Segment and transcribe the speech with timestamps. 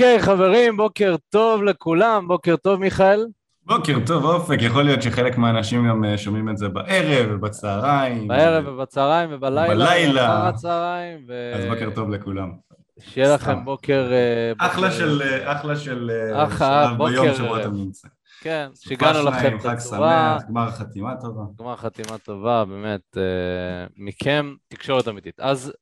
[0.00, 2.28] אוקיי, חברים, בוקר טוב לכולם.
[2.28, 3.26] בוקר טוב, מיכאל.
[3.66, 4.56] בוקר טוב, אופק.
[4.62, 8.28] יכול להיות שחלק מהאנשים גם אה, שומעים את זה בערב ובצהריים.
[8.28, 9.68] בערב ובצהריים ובלילה.
[9.68, 10.22] בלילה.
[10.22, 11.18] ואחר הצהריים.
[11.28, 11.52] ו...
[11.54, 12.52] אז בוקר טוב לכולם.
[13.00, 14.08] שיהיה לכם בוקר...
[14.12, 18.08] אה, אחלה בוקר- של, אה, אחלה של אה, אחלה, בוקר, ביום שבו אה, אתה נמצא.
[18.40, 20.38] כן, סופה שהגענו לכם שניים, חג בצורה...
[20.40, 21.42] שמח, גמר חתימה טובה.
[21.56, 25.40] גמר חתימה טובה, באמת, אה, מכם, תקשורת אמיתית.
[25.40, 25.72] אז,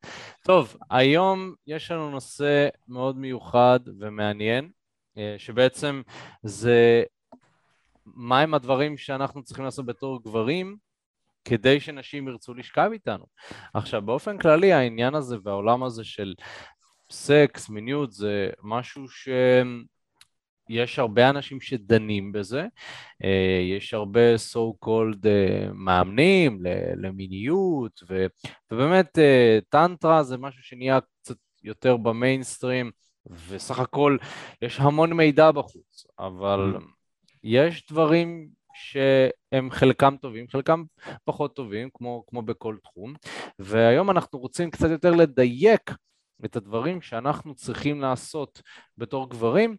[0.44, 4.70] טוב, היום יש לנו נושא מאוד מיוחד ומעניין,
[5.18, 6.02] אה, שבעצם
[6.42, 7.02] זה
[8.06, 10.76] מהם הדברים שאנחנו צריכים לעשות בתור גברים
[11.44, 13.24] כדי שנשים ירצו לשכב איתנו.
[13.74, 16.34] עכשיו, באופן כללי, העניין הזה והעולם הזה של
[17.10, 19.28] סקס, מיניות, זה משהו ש...
[20.68, 22.66] יש הרבה אנשים שדנים בזה,
[23.24, 26.58] אה, יש הרבה so called אה, מאמנים
[26.96, 28.26] למיניות, ו-
[28.70, 32.90] ובאמת אה, טנטרה זה משהו שנהיה קצת יותר במיינסטרים,
[33.48, 34.16] וסך הכל
[34.62, 36.76] יש המון מידע בחוץ, אבל
[37.44, 40.82] יש דברים שהם חלקם טובים, חלקם
[41.24, 43.14] פחות טובים, כמו, כמו בכל תחום,
[43.58, 45.90] והיום אנחנו רוצים קצת יותר לדייק
[46.44, 48.62] את הדברים שאנחנו צריכים לעשות
[48.98, 49.76] בתור גברים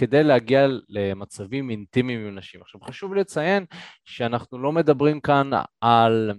[0.00, 2.62] כדי להגיע למצבים אינטימיים עם נשים.
[2.62, 3.64] עכשיו חשוב לציין
[4.04, 6.32] שאנחנו לא מדברים כאן על...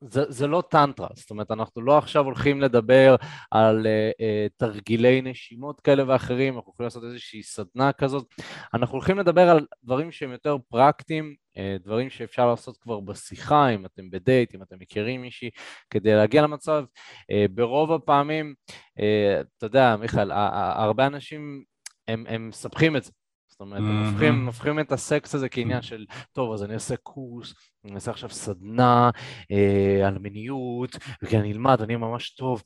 [0.00, 3.16] זה, זה לא טנטרה, זאת אומרת אנחנו לא עכשיו הולכים לדבר
[3.50, 3.88] על uh,
[4.22, 8.26] uh, תרגילי נשימות כאלה ואחרים, אנחנו יכולים לעשות איזושהי סדנה כזאת,
[8.74, 13.86] אנחנו הולכים לדבר על דברים שהם יותר פרקטיים, uh, דברים שאפשר לעשות כבר בשיחה, אם
[13.86, 15.50] אתם בדייט, אם אתם מכירים מישהי,
[15.90, 16.84] כדי להגיע למצב.
[17.32, 21.64] Uh, ברוב הפעמים, uh, אתה יודע, מיכאל, הרבה אנשים
[22.08, 23.10] הם, הם מספחים את זה.
[23.48, 24.08] זאת אומרת, הם מהמם.
[24.08, 28.30] הופכים, הופכים את הסקס הזה כעניין של, טוב, אז אני אעשה קורס, אני אעשה עכשיו
[28.30, 29.10] סדנה
[29.50, 32.62] אה, על מיניות, וכי אני אלמד, אני ממש טוב,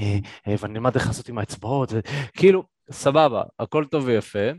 [0.00, 4.50] אה, אה, ואני אלמד איך לעשות עם האצבעות, וכאילו, סבבה, הכל טוב ויפה,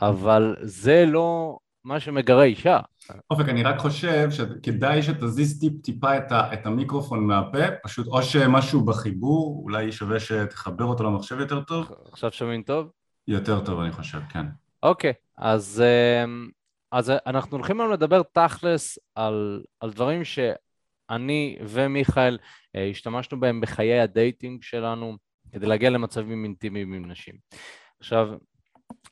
[0.00, 2.80] אבל זה לא מה שמגרה אישה.
[3.30, 8.22] אופק, אני רק חושב שכדאי שתזיז טיפ טיפה את, ה, את המיקרופון מהפה, פשוט או
[8.22, 11.90] שמשהו בחיבור, אולי שווה שתחבר אותו למחשב יותר טוב.
[12.12, 12.90] עכשיו שומעים טוב?
[13.28, 14.46] יותר טוב אני חושב, כן.
[14.82, 15.82] אוקיי, אז,
[16.24, 16.48] אמ,
[16.92, 22.38] אז אנחנו הולכים היום לדבר תכלס על, על דברים שאני ומיכאל
[22.76, 25.16] אה, השתמשנו בהם בחיי ה dating שלנו
[25.52, 27.34] כדי להגיע למצבים אינטימיים עם נשים.
[28.00, 28.28] עכשיו,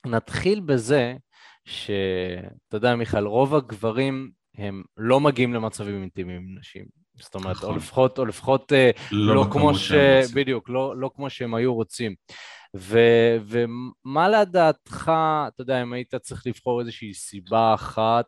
[0.07, 1.15] נתחיל בזה
[1.65, 6.85] שאתה יודע מיכאל, רוב הגברים הם לא מגיעים למצבים אינטימיים עם נשים.
[7.15, 7.77] זאת אומרת, או נכון.
[7.77, 9.93] לפחות, או לפחות אה, לא בכמות כמו ש...
[10.35, 12.15] בדיוק, לא, לא כמו שהם היו רוצים.
[12.77, 12.99] ו...
[13.47, 15.13] ומה לדעתך,
[15.49, 18.27] אתה יודע, אם היית צריך לבחור איזושהי סיבה אחת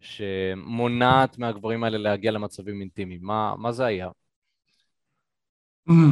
[0.00, 4.08] שמונעת מהגברים האלה להגיע למצבים אינטימיים, מה, מה זה היה?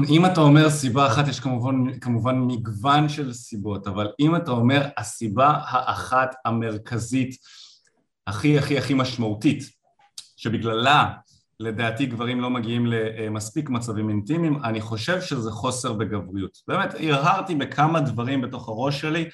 [0.08, 4.88] אם אתה אומר סיבה אחת, יש כמובן, כמובן מגוון של סיבות, אבל אם אתה אומר
[4.96, 7.36] הסיבה האחת המרכזית
[8.26, 9.62] הכי הכי הכי משמעותית,
[10.36, 11.14] שבגללה
[11.60, 16.58] לדעתי גברים לא מגיעים למספיק מצבים אינטימיים, אני חושב שזה חוסר בגבריות.
[16.68, 19.28] באמת, הרהרתי בכמה דברים בתוך הראש שלי,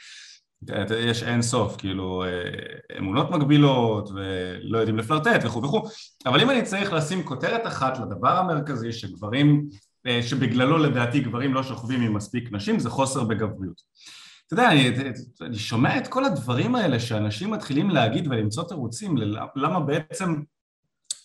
[0.99, 5.83] יש אין סוף, כאילו אה, אמונות מגבילות ולא יודעים לפלרטט וכו' וכו',
[6.27, 9.69] אבל אם אני צריך לשים כותרת אחת לדבר המרכזי שגברים
[10.07, 13.83] אה, שבגללו לדעתי גברים לא שוכבים עם מספיק נשים, זה חוסר בגבריות.
[14.47, 14.93] אתה יודע, אני,
[15.41, 19.17] אני שומע את כל הדברים האלה שאנשים מתחילים להגיד ולמצוא תירוצים,
[19.57, 20.35] למה בעצם,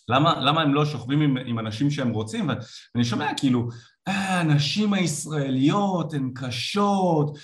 [0.08, 3.68] למה, למה הם לא שוכבים עם, עם אנשים שהם רוצים, ואני שומע כאילו,
[4.08, 7.38] אה, הנשים הישראליות הן קשות,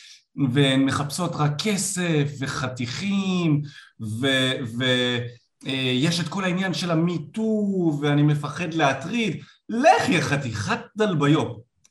[0.52, 3.62] והן מחפשות רק כסף וחתיכים,
[5.64, 11.44] ויש את כל העניין של המיטו, ואני מפחד להטריד, לך יא חתיכת דלביו,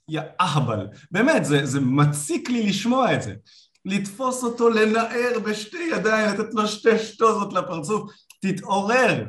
[0.10, 3.34] יא אהבל, באמת, זה, זה מציק לי לשמוע את זה.
[3.86, 8.12] לתפוס אותו, לנער בשתי ידיים, לתת לו שתי שטוזות לפרצוף,
[8.42, 9.24] תתעורר.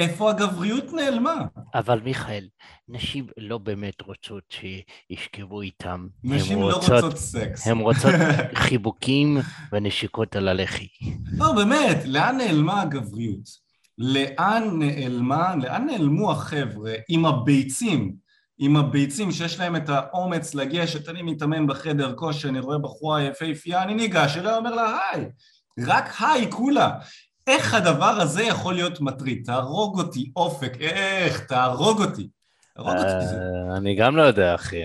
[0.00, 1.34] איפה הגבריות נעלמה?
[1.74, 2.48] אבל מיכאל,
[2.88, 4.44] נשים לא באמת רוצות
[5.10, 6.06] שישכבו איתם.
[6.24, 7.66] נשים לא רוצות סקס.
[7.66, 8.14] הן רוצות
[8.54, 9.38] חיבוקים
[9.72, 10.88] ונשיקות על הלחי.
[11.32, 13.70] לא, באמת, לאן נעלמה הגבריות?
[13.98, 18.14] לאן נעלמה, לאן נעלמו החבר'ה עם הביצים,
[18.58, 23.82] עם הביצים שיש להם את האומץ לגשת, אני מתאמן בחדר כושר, אני רואה בחורה יפהפייה,
[23.82, 25.24] אני ניגש אליה, אומר לה היי,
[25.86, 26.90] רק היי כולה.
[27.46, 29.42] איך הדבר הזה יכול להיות מטריד?
[29.44, 32.28] תהרוג אותי, אופק, איך, תהרוג אותי.
[32.78, 34.82] אה, אני גם לא יודע, אחי.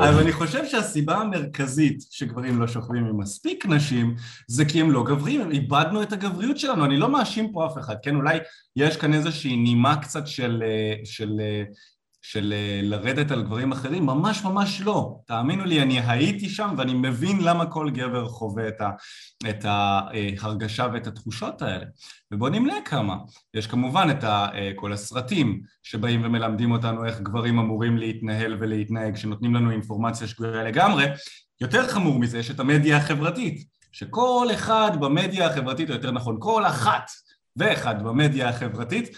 [0.00, 4.14] אז אני חושב שהסיבה המרכזית שגברים לא שוכבים עם מספיק נשים
[4.46, 7.94] זה כי הם לא גברים, איבדנו את הגבריות שלנו, אני לא מאשים פה אף אחד,
[8.02, 8.16] כן?
[8.16, 8.38] אולי
[8.76, 10.94] יש כאן איזושהי נימה קצת של, אה,
[12.30, 15.20] של, אה, לרדת על גברים אחרים, ממש ממש לא.
[15.26, 18.90] תאמינו לי, אני הייתי שם ואני מבין למה כל גבר חווה את, ה,
[19.50, 21.84] את ההרגשה ואת התחושות האלה.
[22.30, 23.16] ובואו נמנה כמה.
[23.54, 29.16] יש כמובן את ה, אה, כל הסרטים שבאים ומלמדים אותנו איך גברים אמורים להתנהל ולהתנהג,
[29.16, 31.04] שנותנים לנו אינפורמציה שגויה לגמרי.
[31.60, 36.66] יותר חמור מזה, יש את המדיה החברתית, שכל אחד במדיה החברתית, או יותר נכון, כל
[36.66, 37.10] אחת
[37.56, 39.08] ואחד במדיה החברתית,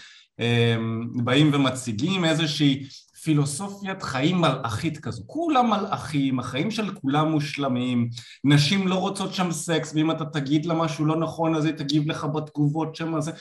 [1.23, 2.87] באים ומציגים איזושהי
[3.23, 8.09] פילוסופיית חיים מלאכית כזו, כולם מלאכים, החיים של כולם מושלמים,
[8.43, 12.11] נשים לא רוצות שם סקס, ואם אתה תגיד לה משהו לא נכון אז היא תגיב
[12.11, 13.31] לך בתגובות שם, זה,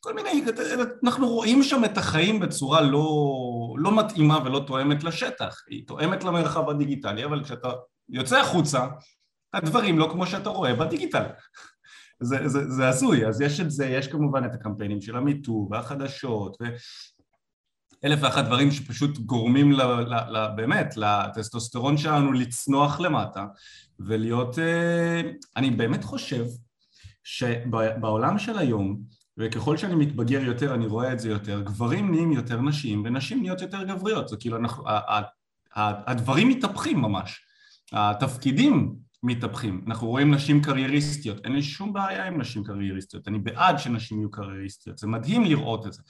[0.00, 0.44] כל מיני,
[1.04, 3.08] אנחנו רואים שם את החיים בצורה לא,
[3.76, 7.68] לא מתאימה ולא תואמת לשטח, היא תואמת למרחב הדיגיטלי, אבל כשאתה
[8.08, 8.86] יוצא החוצה,
[9.54, 11.24] הדברים לא כמו שאתה רואה בדיגיטל.
[12.20, 16.56] זה, זה, זה הזוי, אז יש את זה, יש כמובן את הקמפיינים של המיטו והחדשות
[16.60, 23.46] ואלף ואחת דברים שפשוט גורמים ל, ל, ל, באמת לטסטוסטרון שלנו לצנוח למטה
[24.00, 25.20] ולהיות, אה,
[25.56, 26.44] אני באמת חושב
[27.24, 29.00] שבעולם של היום
[29.38, 33.60] וככל שאני מתבגר יותר אני רואה את זה יותר, גברים נהיים יותר נשים ונשים נהיות
[33.60, 34.84] יותר גבריות, זה כאילו אנחנו,
[35.76, 37.40] הדברים מתהפכים ממש,
[37.92, 39.84] התפקידים מתהפכים.
[39.86, 44.30] אנחנו רואים נשים קרייריסטיות, אין לי שום בעיה עם נשים קרייריסטיות, אני בעד שנשים יהיו
[44.30, 46.02] קרייריסטיות, זה מדהים לראות את זה,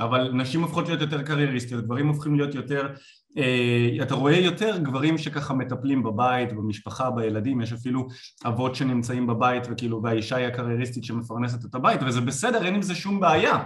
[0.00, 2.94] אבל נשים הופכות להיות יותר קרייריסטיות, גברים הופכים להיות יותר,
[3.38, 8.08] אה, אתה רואה יותר גברים שככה מטפלים בבית, במשפחה, בילדים, יש אפילו
[8.46, 12.94] אבות שנמצאים בבית וכאילו והאישה היא הקרייריסטית שמפרנסת את הבית וזה בסדר, אין עם זה
[12.94, 13.58] שום בעיה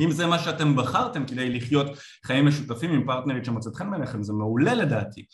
[0.00, 1.86] אם זה מה שאתם בחרתם כדי לחיות
[2.24, 5.24] חיים משותפים עם פרטנרית שמוצאת חן בעיניכם זה מעולה לדעתי.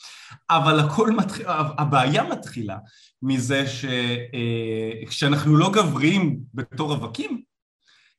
[0.50, 2.76] אבל הכל מתחיל, הבעיה מתחילה
[3.23, 7.43] מזה שכשאנחנו אה, לא גבריים בתור רווקים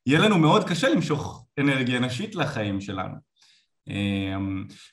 [0.06, 3.14] יהיה לנו מאוד קשה למשוך אנרגיה נשית לחיים שלנו.
[3.88, 4.36] אה,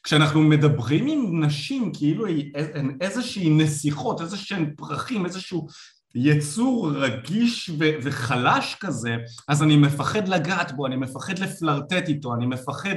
[0.03, 2.25] כשאנחנו מדברים עם נשים כאילו
[2.74, 5.68] הן איזושהי נסיכות, איזשהן פרחים, איזשהו
[6.15, 9.17] יצור רגיש ו- וחלש כזה,
[9.47, 12.95] אז אני מפחד לגעת בו, אני מפחד לפלרטט איתו, אני מפחד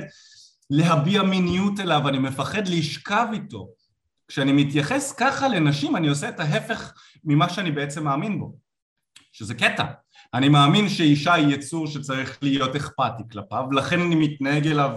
[0.71, 3.69] להביע מיניות אליו, אני מפחד לשכב איתו.
[4.29, 6.93] כשאני מתייחס ככה לנשים, אני עושה את ההפך
[7.25, 8.57] ממה שאני בעצם מאמין בו,
[9.33, 9.85] שזה קטע.
[10.35, 14.97] אני מאמין שאישה היא יצור שצריך להיות אכפתי כלפיו, לכן אני מתנהג אליו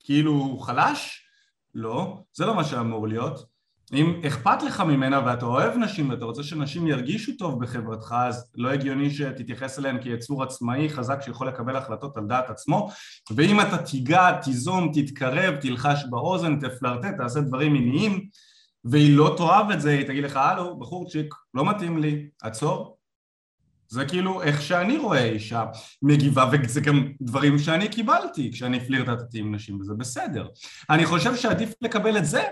[0.00, 1.22] כאילו הוא חלש?
[1.74, 3.55] לא, זה לא מה שאמור להיות.
[3.92, 8.70] אם אכפת לך ממנה ואתה אוהב נשים ואתה רוצה שנשים ירגישו טוב בחברתך אז לא
[8.70, 12.90] הגיוני שתתייחס אליהן כיצור עצמאי חזק שיכול לקבל החלטות על דעת עצמו.
[13.30, 18.26] ואם אתה תיגע, תיזום, תתקרב, תלחש באוזן, תפלרטט, תעשה דברים מיניים
[18.84, 22.96] והיא לא תאהב את זה, היא תגיד לך הלו בחורצ'יק לא מתאים לי, עצור.
[23.88, 25.64] זה כאילו איך שאני רואה אישה
[26.02, 30.48] מגיבה וזה גם דברים שאני קיבלתי כשאני פלירטטתי עם נשים וזה בסדר.
[30.90, 32.42] אני חושב שעדיף לקבל את זה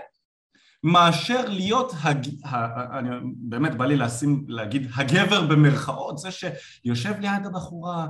[0.85, 2.27] מאשר להיות, הג...
[2.99, 8.07] אני, באמת בא לי לשים, להגיד הגבר במרכאות, זה שיושב ליד הבחורה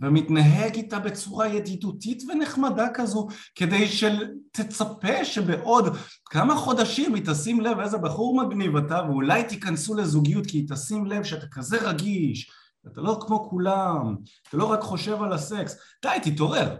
[0.00, 7.98] ומתנהג איתה בצורה ידידותית ונחמדה כזו, כדי שתצפה שבעוד כמה חודשים היא תשים לב איזה
[7.98, 12.50] בחור מגניב אתה ואולי תיכנסו לזוגיות כי היא תשים לב שאתה כזה רגיש,
[12.92, 14.16] אתה לא כמו כולם,
[14.48, 16.76] אתה לא רק חושב על הסקס, די תתעורר,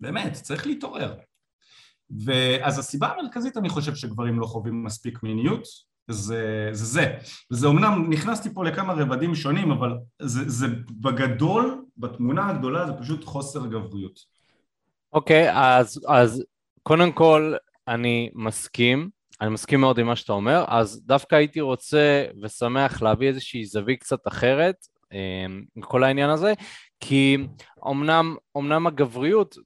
[0.00, 1.14] באמת, צריך להתעורר
[2.24, 5.66] ואז הסיבה המרכזית אני חושב שגברים לא חווים מספיק מיניות
[6.10, 7.18] זה זה, זה.
[7.52, 13.24] וזה אומנם, נכנסתי פה לכמה רבדים שונים אבל זה, זה בגדול, בתמונה הגדולה זה פשוט
[13.24, 14.20] חוסר גבריות.
[15.12, 16.44] אוקיי, okay, אז, אז
[16.82, 17.54] קודם כל
[17.88, 19.10] אני מסכים,
[19.40, 24.00] אני מסכים מאוד עם מה שאתה אומר, אז דווקא הייתי רוצה ושמח להביא איזושהי זווית
[24.00, 24.76] קצת אחרת
[25.76, 26.52] עם כל העניין הזה,
[27.00, 27.36] כי
[27.90, 29.56] אמנם, אמנם הגבריות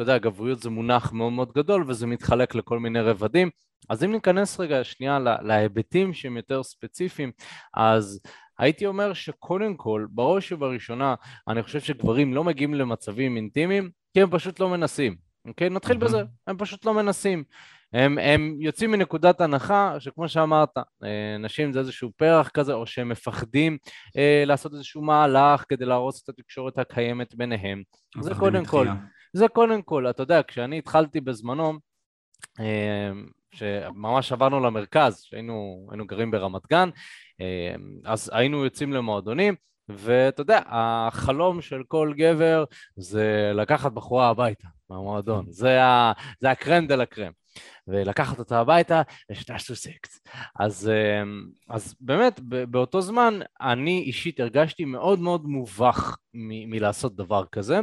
[0.00, 3.50] אתה יודע, גבריות זה מונח מאוד מאוד גדול וזה מתחלק לכל מיני רבדים.
[3.88, 7.32] אז אם ניכנס רגע שנייה להיבטים שהם יותר ספציפיים,
[7.74, 8.20] אז
[8.58, 11.14] הייתי אומר שקודם כל, בראש ובראשונה,
[11.48, 15.16] אני חושב שגברים לא מגיעים למצבים אינטימיים כי הם פשוט לא מנסים.
[15.48, 15.70] אוקיי?
[15.70, 16.00] נתחיל mm-hmm.
[16.00, 17.44] בזה, הם פשוט לא מנסים.
[17.92, 23.08] הם, הם יוצאים מנקודת הנחה שכמו שאמרת, אה, נשים זה איזשהו פרח כזה, או שהם
[23.08, 23.78] מפחדים
[24.16, 27.82] אה, לעשות איזשהו מהלך כדי להרוס את התקשורת הקיימת ביניהם.
[28.20, 28.86] זה קודם כל.
[29.32, 31.72] זה קודם כל, אתה יודע, כשאני התחלתי בזמנו,
[32.60, 33.10] אה,
[33.52, 36.88] שממש עברנו למרכז, שהיינו גרים ברמת גן,
[37.40, 39.54] אה, אז היינו יוצאים למועדונים,
[39.88, 42.64] ואתה יודע, החלום של כל גבר
[42.96, 47.39] זה לקחת בחורה הביתה מהמועדון, זה, ה, זה הקרם דה לקרם.
[47.88, 50.20] ולקחת אותה הביתה ושתעשו סקס.
[50.60, 57.44] אז, אמ, אז באמת, באותו זמן אני אישית הרגשתי מאוד מאוד מובך מ- מלעשות דבר
[57.52, 57.80] כזה,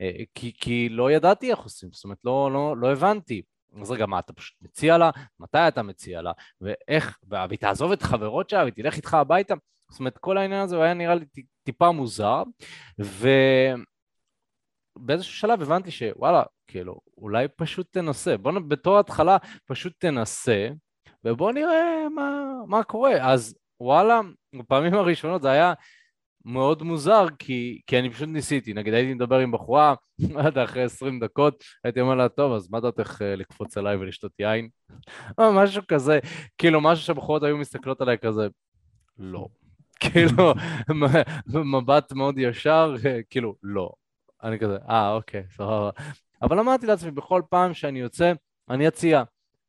[0.00, 3.42] אה, כי, כי לא ידעתי איך עושים, זאת אומרת, לא, לא, לא הבנתי.
[3.80, 5.10] אז רגע, מה, אתה פשוט מציע לה?
[5.40, 6.32] מתי אתה מציע לה?
[6.60, 9.54] ואיך, והיא תעזוב את חברות שלה והיא תלך איתך הביתה?
[9.90, 11.24] זאת אומרת, כל העניין הזה היה נראה לי
[11.64, 12.42] טיפה מוזר,
[14.96, 18.36] ובאיזשהו שלב הבנתי שוואלה, כאילו, אולי פשוט תנסה.
[18.36, 19.36] בוא, בתור התחלה,
[19.66, 20.68] פשוט תנסה,
[21.24, 23.32] ובוא נראה מה, מה קורה.
[23.32, 24.20] אז וואלה,
[24.58, 25.72] בפעמים הראשונות זה היה
[26.44, 28.74] מאוד מוזר, כי, כי אני פשוט ניסיתי.
[28.74, 29.94] נגיד הייתי מדבר עם בחורה,
[30.44, 34.32] עד אחרי 20 דקות, הייתי אומר לה, טוב, אז מה דעתך אה, לקפוץ עליי ולשתות
[34.38, 34.68] יין?
[35.40, 36.18] משהו כזה,
[36.58, 38.48] כאילו משהו שהבחורות היו מסתכלות עליי כזה,
[39.18, 39.46] לא.
[40.00, 40.54] כאילו,
[41.48, 42.94] מבט מאוד ישר,
[43.30, 43.90] כאילו, לא.
[44.44, 45.90] אני כזה, אה, אוקיי, סבבה.
[46.42, 48.32] אבל אמרתי לעצמי, בכל פעם שאני יוצא,
[48.70, 49.22] אני אציע.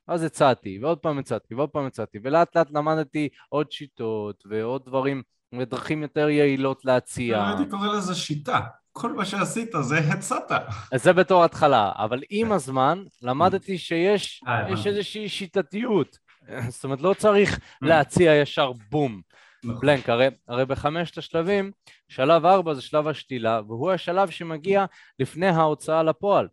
[0.08, 5.22] אז הצעתי, ועוד פעם הצעתי, ועוד פעם הצעתי, ולאט לאט למדתי עוד שיטות ועוד דברים
[5.60, 7.48] ודרכים יותר יעילות להציע.
[7.48, 8.60] הייתי קורא לזה שיטה.
[8.92, 10.52] כל מה שעשית זה הצעת.
[10.96, 16.18] זה בתור התחלה, אבל עם הזמן למדתי שיש אה, איזושהי שיטתיות.
[16.70, 19.22] זאת אומרת, לא צריך להציע ישר בום.
[19.66, 19.82] נכון.
[19.82, 21.72] בלנק, הרי, הרי בחמשת השלבים,
[22.08, 24.86] שלב ארבע זה שלב השתילה, והוא השלב שמגיע
[25.20, 26.48] לפני ההוצאה לפועל.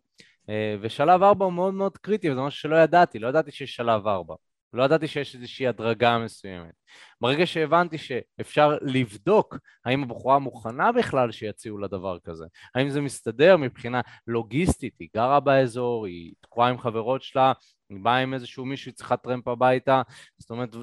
[0.49, 4.07] אה, ושלב ארבע הוא מאוד מאוד קריטי, וזה משהו שלא ידעתי, לא ידעתי שיש שלב
[4.07, 4.35] ארבע.
[4.73, 6.73] לא ידעתי שיש איזושהי הדרגה מסוימת.
[7.21, 13.57] ברגע שהבנתי שאפשר לבדוק האם הבחורה מוכנה בכלל שיציעו לה דבר כזה, האם זה מסתדר
[13.57, 17.53] מבחינה לוגיסטית, היא גרה באזור, היא תקועה עם חברות שלה,
[17.95, 20.01] היא באה עם איזשהו מישהו, היא צריכה טרמפ הביתה,
[20.37, 20.75] זאת אומרת,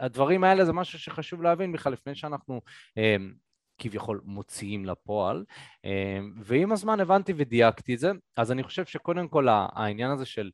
[0.00, 2.60] הדברים האלה זה משהו שחשוב להבין בכלל לפני שאנחנו
[2.98, 3.16] אה,
[3.78, 5.44] כביכול מוציאים לפועל,
[5.84, 10.50] אה, ועם הזמן הבנתי ודייקתי את זה, אז אני חושב שקודם כל העניין הזה של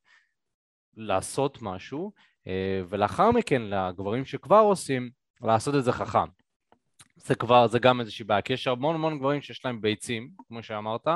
[0.96, 2.12] לעשות משהו,
[2.46, 5.10] אה, ולאחר מכן לגברים שכבר עושים,
[5.42, 6.28] לעשות את זה חכם.
[7.16, 10.62] זה כבר, זה גם איזושהי בעיה, כי יש המון המון גברים שיש להם ביצים, כמו
[10.62, 11.08] שאמרת,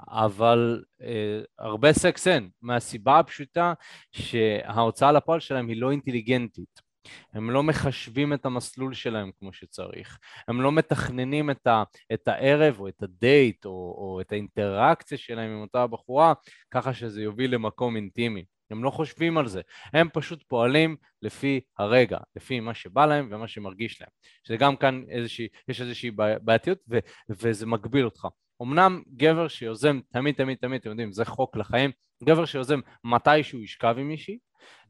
[0.00, 3.72] אבל אה, הרבה סקס אין, מהסיבה הפשוטה
[4.12, 6.86] שההוצאה לפועל שלהם היא לא אינטליגנטית.
[7.32, 12.80] הם לא מחשבים את המסלול שלהם כמו שצריך, הם לא מתכננים את, ה, את הערב
[12.80, 16.32] או את הדייט או, או את האינטראקציה שלהם עם אותה בחורה
[16.70, 18.44] ככה שזה יוביל למקום אינטימי.
[18.70, 19.60] הם לא חושבים על זה,
[19.92, 24.10] הם פשוט פועלים לפי הרגע, לפי מה שבא להם ומה שמרגיש להם.
[24.44, 26.10] שזה גם כאן איזושהי, יש איזושהי
[26.42, 26.98] בעייתיות ו,
[27.30, 28.26] וזה מגביל אותך.
[28.62, 31.90] אמנם גבר שיוזם תמיד תמיד תמיד, אתם יודעים, זה חוק לחיים,
[32.24, 34.38] גבר שיוזם מתי שהוא ישכב עם מישהי,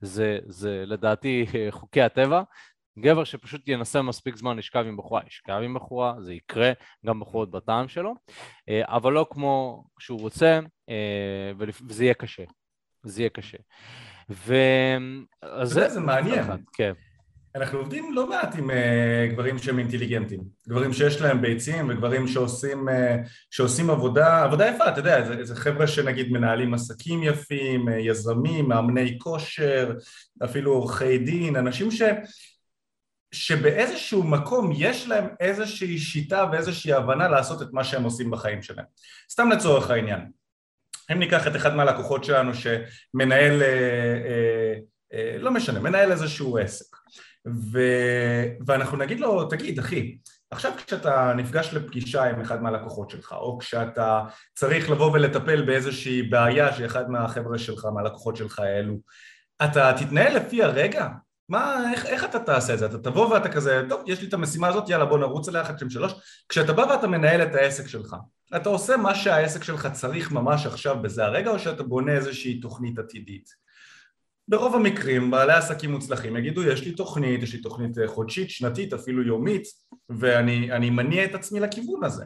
[0.00, 2.42] זה, זה לדעתי חוקי הטבע,
[2.98, 6.72] גבר שפשוט ינסה מספיק זמן לשכב עם בחורה, ישכב עם בחורה, זה יקרה,
[7.06, 8.14] גם בחורות בטעם שלו,
[8.68, 11.52] אה, אבל לא כמו שהוא רוצה, אה,
[11.88, 12.44] וזה יהיה קשה.
[13.02, 13.58] זה יהיה קשה.
[14.30, 14.54] ו...
[15.62, 16.44] זה, זה מעניין.
[16.72, 16.92] כן.
[17.56, 22.88] אנחנו עובדים לא מעט עם uh, גברים שהם אינטליגנטים, גברים שיש להם ביצים וגברים שעושים,
[22.88, 22.92] uh,
[23.50, 28.68] שעושים עבודה, עבודה יפה, אתה יודע, זה, זה חבר'ה שנגיד מנהלים עסקים יפים, uh, יזמים,
[28.68, 29.94] מאמני כושר,
[30.44, 32.02] אפילו עורכי דין, אנשים ש,
[33.32, 38.84] שבאיזשהו מקום יש להם איזושהי שיטה ואיזושהי הבנה לעשות את מה שהם עושים בחיים שלהם.
[39.30, 40.20] סתם לצורך העניין,
[41.12, 43.68] אם ניקח את אחד מהלקוחות שלנו שמנהל, אה,
[44.26, 44.74] אה,
[45.12, 46.96] אה, לא משנה, מנהל איזשהו עסק
[47.46, 47.80] ו,
[48.66, 50.16] ואנחנו נגיד לו, תגיד אחי,
[50.50, 54.22] עכשיו כשאתה נפגש לפגישה עם אחד מהלקוחות שלך או כשאתה
[54.54, 58.94] צריך לבוא ולטפל באיזושהי בעיה שאחד מהחבר'ה שלך, מהלקוחות שלך העלו
[59.64, 61.08] אתה תתנהל לפי הרגע?
[61.48, 62.86] מה, איך, איך אתה תעשה את זה?
[62.86, 65.76] אתה תבוא ואתה כזה, טוב, יש לי את המשימה הזאת, יאללה בוא נרוץ עליה, אחת,
[65.76, 66.12] שתיים, שלוש
[66.48, 68.16] כשאתה בא ואתה מנהל את העסק שלך
[68.56, 72.98] אתה עושה מה שהעסק שלך צריך ממש עכשיו בזה הרגע או שאתה בונה איזושהי תוכנית
[72.98, 73.65] עתידית?
[74.48, 78.92] ברוב המקרים בעלי עסקים מוצלחים יגידו יש לי תוכנית, יש לי תוכנית אה, חודשית, שנתית,
[78.92, 79.64] אפילו יומית
[80.08, 82.24] ואני מניע את עצמי לכיוון הזה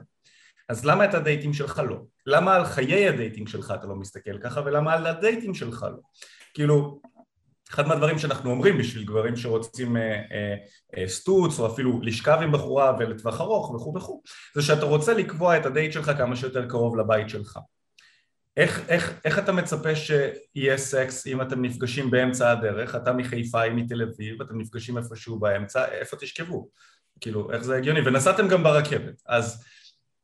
[0.68, 1.96] אז למה את הדייטים שלך לא?
[2.26, 5.98] למה על חיי הדייטים שלך אתה לא מסתכל ככה ולמה על הדייטים שלך לא?
[6.54, 7.00] כאילו
[7.70, 10.54] אחד מהדברים שאנחנו אומרים בשביל גברים שרוצים אה, אה,
[10.96, 14.22] אה, סטוץ או אפילו לשכב עם בחורה ולטווח ארוך וכו' וכו'
[14.54, 17.58] זה שאתה רוצה לקבוע את הדייט שלך כמה שיותר קרוב לבית שלך
[18.56, 23.72] איך, איך, איך אתה מצפה שיהיה סקס אם אתם נפגשים באמצע הדרך, אתה מחיפה, היא
[23.72, 26.68] מתל אביב, אתם נפגשים איפשהו באמצע, איפה תשכבו?
[27.20, 28.00] כאילו, איך זה הגיוני?
[28.00, 29.64] ונסעתם גם ברכבת, אז,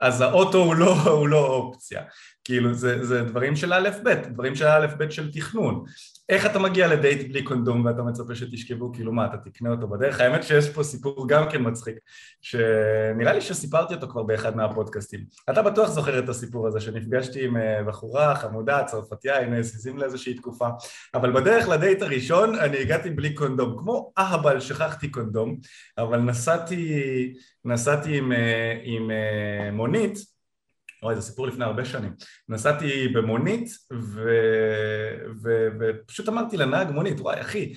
[0.00, 2.02] אז האוטו הוא לא, הוא לא אופציה,
[2.44, 5.84] כאילו זה, זה דברים של א' ב', דברים של א' ב' של תכנון
[6.28, 10.20] איך אתה מגיע לדייט בלי קונדום ואתה מצפה שתשכבו, כאילו מה, אתה תקנה אותו בדרך?
[10.20, 11.94] האמת שיש פה סיפור גם כן מצחיק,
[12.42, 15.24] שנראה לי שסיפרתי אותו כבר באחד מהפודקאסטים.
[15.50, 20.34] אתה בטוח זוכר את הסיפור הזה, שנפגשתי עם אה, בחורה חמודה, צרפתייה, היינו זיזים לאיזושהי
[20.34, 20.68] תקופה,
[21.14, 25.56] אבל בדרך לדייט הראשון אני הגעתי בלי קונדום, כמו אהבל שכחתי קונדום,
[25.98, 30.35] אבל נסעתי, נסעתי עם, אה, עם אה, מונית
[31.02, 32.12] אוי, זה סיפור לפני הרבה שנים.
[32.48, 34.30] נסעתי במונית, ו...
[35.42, 35.68] ו...
[35.80, 37.74] ופשוט אמרתי לנהג מונית, וואי, אחי,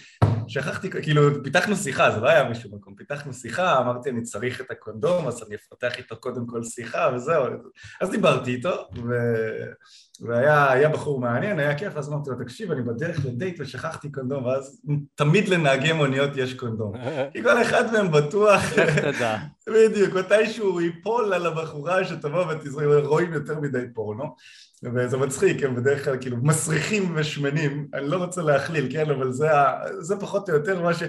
[0.47, 4.71] שכחתי, כאילו, פיתחנו שיחה, זה לא היה מישהו מקום, פיתחנו שיחה, אמרתי, אני צריך את
[4.71, 7.45] הקונדום, אז אני אפתח איתו קודם כל שיחה, וזהו.
[8.01, 9.13] אז דיברתי איתו, ו...
[10.21, 14.81] והיה בחור מעניין, היה כיף, אז אמרתי לו, תקשיב, אני בדרך לדייט ושכחתי קונדום, ואז
[15.15, 16.93] תמיד לנהגי מוניות יש קונדום.
[17.33, 18.61] כי כל אחד מהם בטוח...
[18.79, 19.37] איך תדע.
[19.67, 24.35] בדיוק, מתישהו הוא ייפול על הבחורה שתבוא ותזרוק, רואים יותר מדי פורנו.
[24.83, 29.47] וזה מצחיק, הם בדרך כלל כאילו מסריחים ושמנים, אני לא רוצה להכליל, כן, אבל זה,
[29.99, 31.03] זה פחות או יותר מה ש...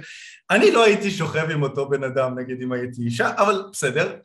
[0.51, 4.17] אני לא הייתי שוכב עם אותו בן אדם, נגיד אם הייתי אישה, אבל בסדר,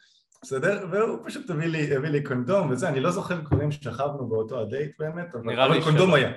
[0.46, 0.86] בסדר?
[0.92, 1.68] והוא פשוט הביא
[2.10, 6.32] לי, קונדום וזה, אני לא זוכר קודם שכבנו באותו הדייט באמת, אבל, אבל קונדום היה.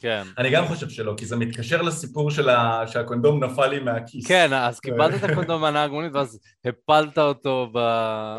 [0.00, 0.22] כן.
[0.38, 2.82] אני גם חושב שלא, כי זה מתקשר לסיפור של ה...
[2.86, 4.26] שהקונדום נפל לי מהכיס.
[4.26, 7.78] כן, אז קיבלת את הקונדום מהנהג מונית ואז הפלת אותו ב...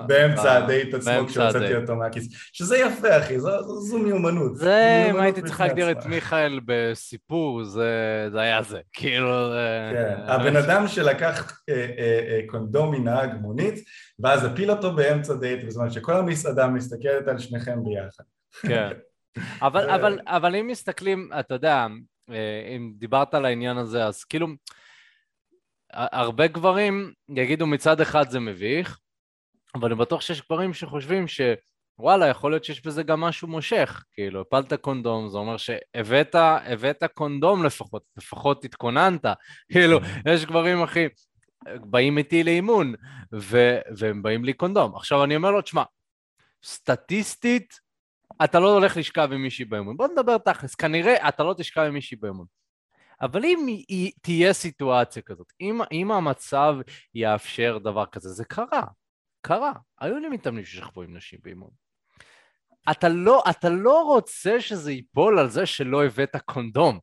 [0.08, 2.28] באמצע הדייט עצמו כשהוצאתי אותו מהכיס.
[2.54, 4.56] שזה יפה, אחי, זו, זו, זו מיומנות.
[4.56, 8.80] זה, אם הייתי צריך להגדיר את מיכאל בסיפור, זה, זה היה זה.
[8.94, 9.54] כאילו...
[9.94, 13.84] כן, הבן אדם שלקח אה, אה, אה, קונדום מנהג מונית,
[14.20, 18.24] ואז הפיל אותו באמצע דייט, בזמן שכל המסעדה מסתכלת על שניכם ביחד.
[18.62, 18.90] כן.
[19.62, 21.88] אבל, אבל, אבל אם מסתכלים, אתה יודע,
[22.30, 24.48] אה, אם דיברת על העניין הזה, אז כאילו,
[25.94, 29.00] הרבה גברים יגידו מצד אחד זה מביך,
[29.76, 34.04] אבל אני בטוח שיש גברים שחושבים שוואלה, יכול להיות שיש בזה גם משהו מושך.
[34.14, 39.26] כאילו, הפלת קונדום, זה אומר שהבאת הבאת קונדום לפחות, לפחות התכוננת.
[39.72, 41.08] כאילו, יש גברים, אחי,
[41.66, 42.94] באים איתי לאימון,
[43.34, 44.96] ו- והם באים לי קונדום.
[44.96, 45.84] עכשיו אני אומר לו, תשמע,
[46.64, 47.89] סטטיסטית,
[48.44, 49.98] אתה לא הולך לשכב עם מישהי באמון.
[49.98, 52.46] בוא נדבר תכלס, כנראה אתה לא תשכב עם מישהי באמון.
[53.22, 56.76] אבל אם היא, תהיה סיטואציה כזאת, אם, אם המצב
[57.16, 58.84] יאפשר דבר כזה, זה קרה,
[59.42, 59.72] קרה.
[60.00, 61.70] היו לי מתאמנים ששכבו עם נשים באימון.
[62.92, 67.00] אתה לא, אתה לא רוצה שזה ייפול על זה שלא הבאת קונדום,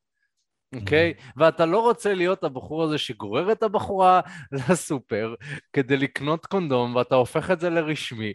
[0.74, 1.14] אוקיי?
[1.16, 1.20] Okay?
[1.20, 1.32] Mm-hmm.
[1.36, 4.20] ואתה לא רוצה להיות הבחור הזה שגורר את הבחורה
[4.52, 5.34] לסופר
[5.72, 8.32] כדי לקנות קונדום, ואתה הופך את זה לרשמי.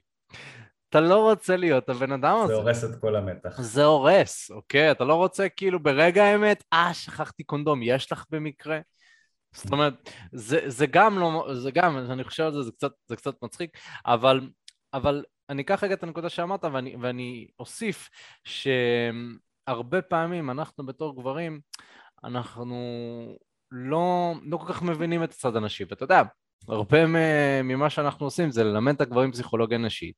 [0.91, 2.53] אתה לא רוצה להיות הבן אדם הזה.
[2.53, 3.61] זה הורס את כל המתח.
[3.61, 4.91] זה הורס, אוקיי?
[4.91, 8.79] אתה לא רוצה כאילו ברגע האמת, אה, שכחתי קונדום, יש לך במקרה?
[9.55, 13.15] זאת אומרת, זה, זה גם לא, זה גם, אני חושב על זה, זה קצת, זה
[13.15, 14.49] קצת מצחיק, אבל,
[14.93, 18.09] אבל אני אקח רגע את הנקודה שאמרת ואני, ואני אוסיף
[18.43, 21.61] שהרבה פעמים אנחנו בתור גברים,
[22.23, 22.75] אנחנו
[23.71, 26.21] לא, לא כל כך מבינים את הצד הנשי, ואתה יודע,
[26.67, 27.05] הרבה
[27.63, 30.15] ממה שאנחנו עושים זה ללמד את הגברים פסיכולוגיה נשית.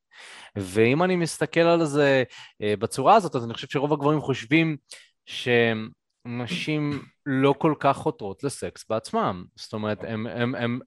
[0.56, 2.24] ואם אני מסתכל על זה
[2.62, 4.78] אה, בצורה הזאת, אז אני חושב שרוב הגברים חושבים
[5.26, 9.44] שנשים לא כל כך חותרות לסקס בעצמם.
[9.56, 10.04] זאת אומרת,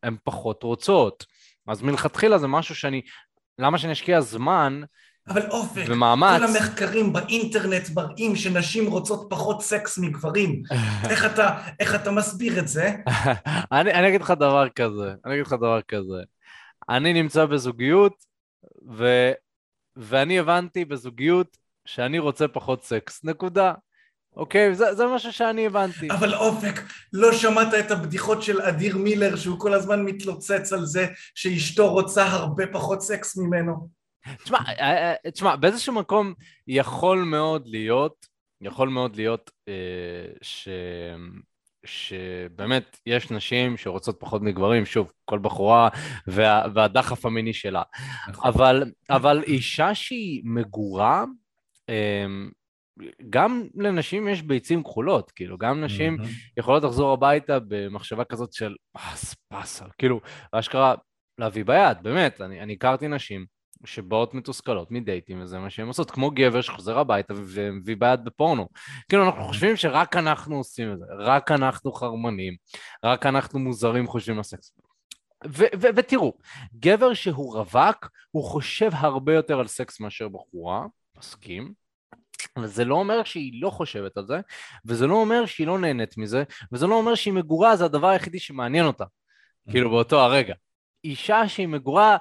[0.03, 1.25] הן פחות רוצות.
[1.69, 3.03] אז מלכתחילה זה משהו שאני,
[3.59, 4.83] למה שאני אשקיע זמן
[5.29, 6.39] אבל אופק, ומאמץ.
[6.39, 10.63] כל המחקרים באינטרנט מראים שנשים רוצות פחות סקס מגברים.
[11.11, 12.97] איך, אתה, איך אתה מסביר את זה?
[13.73, 16.23] אני, אני אגיד לך דבר כזה, אני אגיד לך דבר כזה.
[16.89, 18.25] אני נמצא בזוגיות,
[18.97, 19.33] ו,
[19.97, 23.73] ואני הבנתי בזוגיות שאני רוצה פחות סקס, נקודה.
[24.37, 24.75] אוקיי?
[24.75, 26.11] זה, זה משהו שאני הבנתי.
[26.11, 26.81] אבל אופק,
[27.13, 32.25] לא שמעת את הבדיחות של אדיר מילר שהוא כל הזמן מתלוצץ על זה שאשתו רוצה
[32.25, 33.89] הרבה פחות סקס ממנו?
[34.45, 36.35] תשמע, אה, אה, תשמע, באיזשהו מקום
[36.69, 38.27] יכול מאוד להיות,
[38.61, 40.69] יכול מאוד להיות אה, ש...
[41.85, 45.89] שבאמת יש נשים שרוצות פחות מגברים, שוב, כל בחורה
[46.27, 47.83] וה, והדחף המיני שלה.
[48.29, 48.49] נכון.
[48.49, 51.25] אבל, אבל אישה שהיא מגורה,
[53.31, 56.17] גם לנשים יש ביצים כחולות, כאילו, גם נשים
[56.57, 60.21] יכולות לחזור הביתה במחשבה כזאת של פס, פס, כאילו,
[60.53, 60.95] אשכרה
[61.39, 63.47] להביא ביד, באמת, אני, אני הכרתי נשים
[63.85, 68.69] שבאות מתוסכלות מדייטים וזה מה שהן עושות, כמו גבר שחוזר הביתה ומביא ביד בפורנו.
[69.09, 72.57] כאילו אנחנו חושבים שרק אנחנו עושים את זה, רק אנחנו חרמנים,
[73.05, 74.73] רק אנחנו מוזרים חושבים על סקס.
[75.81, 76.33] ותראו,
[76.79, 80.87] גבר שהוא רווק, הוא חושב הרבה יותר על סקס מאשר בחורה,
[81.19, 81.73] מסכים,
[82.59, 84.41] וזה לא אומר שהיא לא חושבת על זה,
[84.85, 88.39] וזה לא אומר שהיא לא נהנית מזה, וזה לא אומר שהיא מגורה זה הדבר היחידי
[88.39, 89.05] שמעניין אותה,
[89.71, 90.55] כאילו באותו הרגע.
[91.05, 92.17] אישה שהיא מגורה,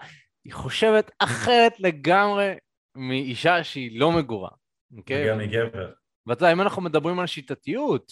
[0.46, 2.54] היא חושבת אחרת לגמרי
[2.96, 4.50] מאישה שהיא לא מגורה.
[4.98, 5.32] אוקיי?
[5.32, 5.92] וגם מגבר.
[6.28, 8.12] ואתה יודע, אם אנחנו מדברים על שיטתיות,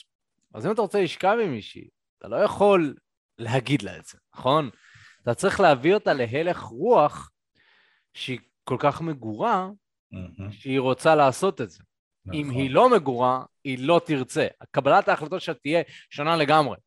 [0.53, 2.95] אז אם אתה רוצה לשכב עם מישהי, אתה לא יכול
[3.37, 4.69] להגיד לה את זה, נכון?
[5.23, 7.31] אתה צריך להביא אותה להלך רוח
[8.13, 9.69] שהיא כל כך מגורה,
[10.13, 10.51] mm-hmm.
[10.51, 11.83] שהיא רוצה לעשות את זה.
[12.25, 12.39] נכון.
[12.39, 14.47] אם היא לא מגורה, היא לא תרצה.
[14.71, 16.77] קבלת ההחלטות שלה תהיה שונה לגמרי.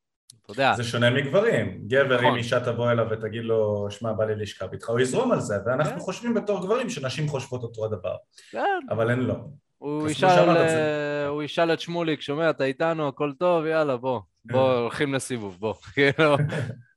[0.42, 0.74] אתה יודע.
[0.76, 1.82] זה שונה מגברים.
[1.86, 2.26] גבר, נכון.
[2.26, 5.54] אם אישה תבוא אליו ותגיד לו, שמע, בא לי לשכב איתך, הוא יזרום על זה,
[5.66, 5.98] ואנחנו כן.
[5.98, 8.16] חושבים בתור גברים שנשים חושבות אותו הדבר,
[8.50, 9.34] כן, אבל הן לא.
[9.78, 14.20] הוא ישאל, אה, הוא ישאל את שמוליק, שומע, אתה איתנו, הכל טוב, יאללה, בוא.
[14.44, 14.80] בוא, כן.
[14.80, 15.74] הולכים לסיבוב, בוא.
[15.94, 16.36] כאילו,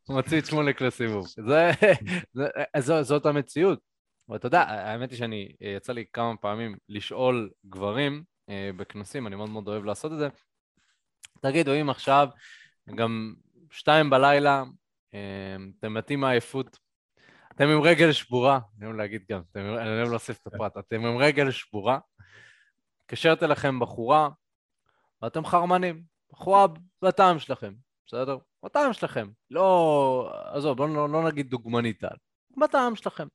[0.09, 1.27] מוציא את שמוליק לסיבוב.
[1.27, 1.71] זה,
[2.33, 2.47] זה,
[2.79, 3.79] זו, זאת המציאות.
[4.29, 9.35] ואתה יודע, האמת היא שאני, אה, יצא לי כמה פעמים לשאול גברים אה, בכנסים, אני
[9.35, 10.27] מאוד מאוד אוהב לעשות את זה.
[11.41, 12.27] תגידו, אם עכשיו,
[12.95, 13.33] גם
[13.71, 14.63] שתיים בלילה,
[15.13, 16.79] אה, אתם מתים מעייפות,
[17.55, 21.05] אתם עם רגל שבורה, אני אוהב להגיד גם, אתם, אני אוהב להוסיף את הפרט, אתם
[21.05, 21.99] עם רגל שבורה,
[23.01, 24.29] מתקשרת אליכם בחורה,
[25.21, 26.65] ואתם חרמנים, בחורה
[27.01, 27.73] בטעם שלכם,
[28.07, 28.37] בסדר?
[28.65, 29.29] בטעם שלכם.
[29.51, 32.17] לא, עזוב, בואו לא, לא נגיד דוגמנית על,
[32.57, 33.27] בטעם שלכם.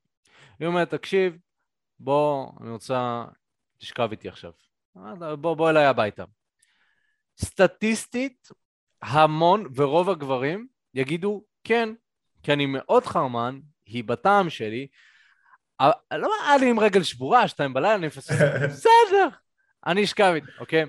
[0.59, 1.37] היא אומרת, תקשיב,
[1.99, 3.25] בוא, אני רוצה,
[3.77, 4.51] תשכב איתי עכשיו.
[5.39, 6.23] בוא, בוא אליי הביתה.
[7.37, 8.49] סטטיסטית,
[9.05, 11.89] המון ורוב הגברים יגידו, כן,
[12.43, 14.87] כי אני מאוד חרמן, היא בטעם שלי,
[16.11, 19.27] לא היה לי עם רגל שבורה, שתיים בלילה, אני מפספס, בסדר,
[19.85, 20.85] אני אשכב איתה, אוקיי?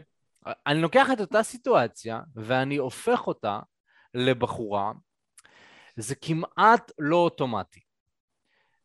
[0.66, 3.60] אני לוקח את אותה סיטואציה ואני הופך אותה
[4.14, 4.92] לבחורה,
[5.96, 7.80] זה כמעט לא אוטומטי.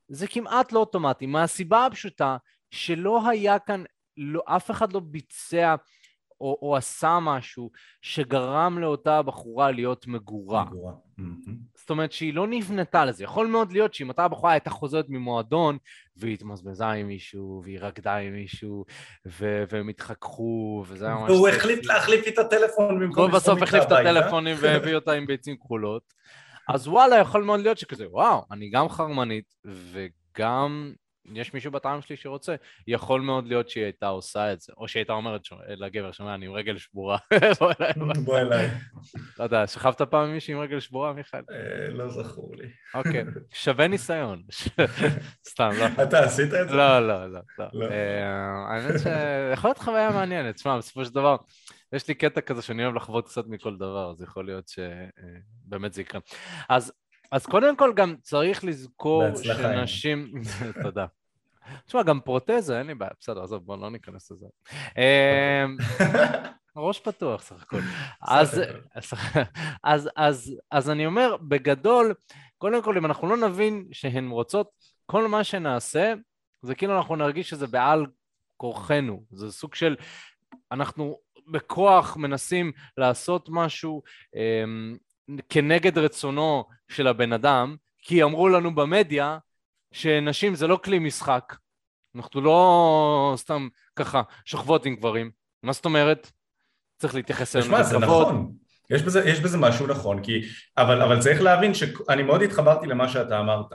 [0.07, 2.37] זה כמעט לא אוטומטי, מהסיבה הפשוטה
[2.71, 3.83] שלא היה כאן,
[4.17, 5.75] לא, אף אחד לא ביצע
[6.41, 10.65] או, או עשה משהו שגרם לאותה בחורה להיות מגורה.
[11.77, 13.23] זאת אומרת שהיא לא נבנתה לזה.
[13.23, 15.77] יכול מאוד להיות שאם אותה בחורה הייתה חוזרת ממועדון
[16.17, 18.85] והיא התמזבזה עם מישהו והיא רקדה עם מישהו
[19.27, 21.29] ו- והם התחככו וזה היה ממש...
[21.29, 21.49] והוא.
[21.49, 23.91] החליט להחליף איתה טלפון במקום והוא בסוף החליף את.
[23.91, 26.13] הטלפונים והביא אותה עם ביצים כחולות.
[26.69, 30.93] אז וואלה, יכול מאוד להיות שכזה, וואו, אני גם חרמנית וגם
[31.33, 32.55] יש מישהו בטעם שלי שרוצה.
[32.87, 36.45] יכול מאוד להיות שהיא הייתה עושה את זה, או שהיא הייתה אומרת לגבר, שומע, אני
[36.45, 37.17] עם רגל שבורה.
[38.25, 38.69] בוא אליי.
[39.39, 41.41] לא יודע, שכבת פעם עם מישהי עם רגל שבורה, מיכאל?
[41.51, 42.67] אה, לא זכור לי.
[42.93, 44.43] אוקיי, שווה ניסיון.
[45.49, 46.03] סתם, לא.
[46.03, 46.75] אתה עשית את זה?
[46.75, 47.39] לא, לא, לא.
[47.59, 47.65] לא.
[47.73, 47.85] לא.
[47.85, 48.25] אה,
[48.67, 50.55] האמת שיכול להיות חוויה מעניינת.
[50.55, 51.35] תשמע, בסופו של דבר,
[51.93, 56.01] יש לי קטע כזה שאני אוהב לחוות קצת מכל דבר, אז יכול להיות שבאמת זה
[56.01, 56.21] יקרה.
[56.69, 56.93] אז,
[57.31, 60.31] אז קודם כל גם צריך לזכור שנשים...
[60.83, 61.05] תודה.
[61.85, 64.45] תשמע, גם פרוטזה, אין לי בעיה, בסדר, עזוב, בוא לא ניכנס לזה.
[64.97, 65.65] אה,
[66.75, 67.79] ראש פתוח סך הכל.
[68.21, 68.61] אז,
[69.83, 72.13] אז, אז, אז אני אומר, בגדול,
[72.57, 74.69] קודם כל, אם אנחנו לא נבין שהן רוצות,
[75.05, 76.13] כל מה שנעשה,
[76.61, 78.05] זה כאילו אנחנו נרגיש שזה בעל
[78.57, 79.23] כורחנו.
[79.31, 79.95] זה סוג של,
[80.71, 81.17] אנחנו
[81.47, 84.01] בכוח מנסים לעשות משהו
[84.35, 84.97] אמ,
[85.49, 89.37] כנגד רצונו של הבן אדם, כי אמרו לנו במדיה
[89.91, 91.55] שנשים זה לא כלי משחק.
[92.15, 95.31] אנחנו לא סתם ככה שוכבות עם גברים.
[95.63, 96.31] מה זאת אומרת?
[96.97, 98.27] צריך להתייחס אלינו תשמע, זה בכבוד.
[98.27, 98.51] נכון.
[98.89, 100.41] יש בזה, יש בזה משהו נכון, כי,
[100.77, 103.65] אבל, אבל צריך להבין שאני מאוד התחברתי למה שאתה אמרת,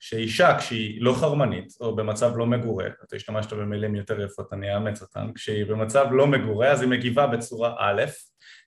[0.00, 5.02] שאישה כשהיא לא חרמנית או במצב לא מגורה, אתה השתמשת במילים יותר יפות, אני אאמץ
[5.02, 8.02] אותן, כשהיא במצב לא מגורה אז היא מגיבה בצורה א',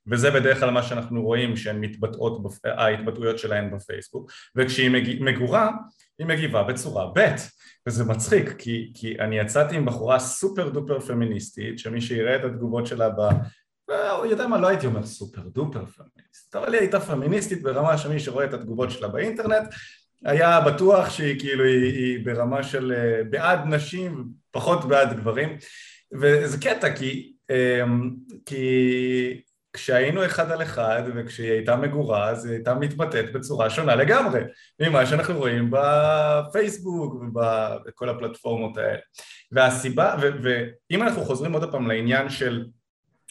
[0.08, 2.66] וזה בדרך כלל מה שאנחנו רואים שהן מתבטאות, בפ...
[2.66, 5.24] ההתבטאויות שלהן בפייסבוק, וכשהיא מג...
[5.24, 5.72] מגורה
[6.20, 7.36] היא מגיבה בצורה ב',
[7.88, 12.88] וזה מצחיק, כי, כי אני יצאתי עם בחורה סופר דופר פמיניסטית, שמי שיראה את התגובות
[12.88, 13.22] שלה ב...
[14.18, 18.20] הוא יודע מה, לא הייתי אומר סופר דופר פמיניסטית, אבל היא הייתה פמיניסטית ברמה שמי
[18.20, 19.68] שרואה את התגובות שלה באינטרנט
[20.26, 25.58] היה בטוח שהיא כאילו, היא, היא ברמה של אה, בעד נשים, פחות בעד גברים,
[26.22, 28.12] וזה קטע כי, אמ,
[28.46, 29.42] כי
[29.74, 34.42] כשהיינו אחד על אחד וכשהיא הייתה מגורה אז היא הייתה מתבטאת בצורה שונה לגמרי
[34.80, 39.00] ממה שאנחנו רואים בפייסבוק ובכל הפלטפורמות האלה.
[39.52, 42.66] והסיבה, ואם אנחנו חוזרים עוד פעם לעניין של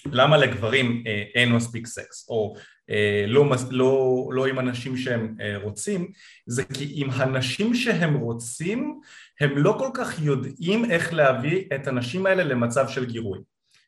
[0.07, 2.55] למה לגברים אה, אין מספיק סקס או
[2.91, 6.09] אה, לא, לא, לא עם אנשים שהם אה, רוצים
[6.47, 9.01] זה כי עם הנשים שהם רוצים
[9.41, 13.39] הם לא כל כך יודעים איך להביא את הנשים האלה למצב של גירוי.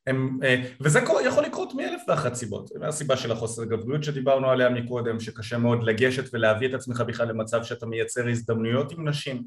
[0.07, 5.58] הם, אה, וזה יכול מאלף ואחת סיבות, מהסיבה של החוסר גבריות שדיברנו עליה מקודם, שקשה
[5.58, 9.42] מאוד לגשת ולהביא את עצמך בכלל למצב שאתה מייצר הזדמנויות עם נשים,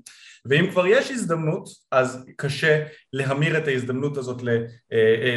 [0.46, 4.42] ואם כבר יש הזדמנות אז קשה להמיר את ההזדמנות הזאת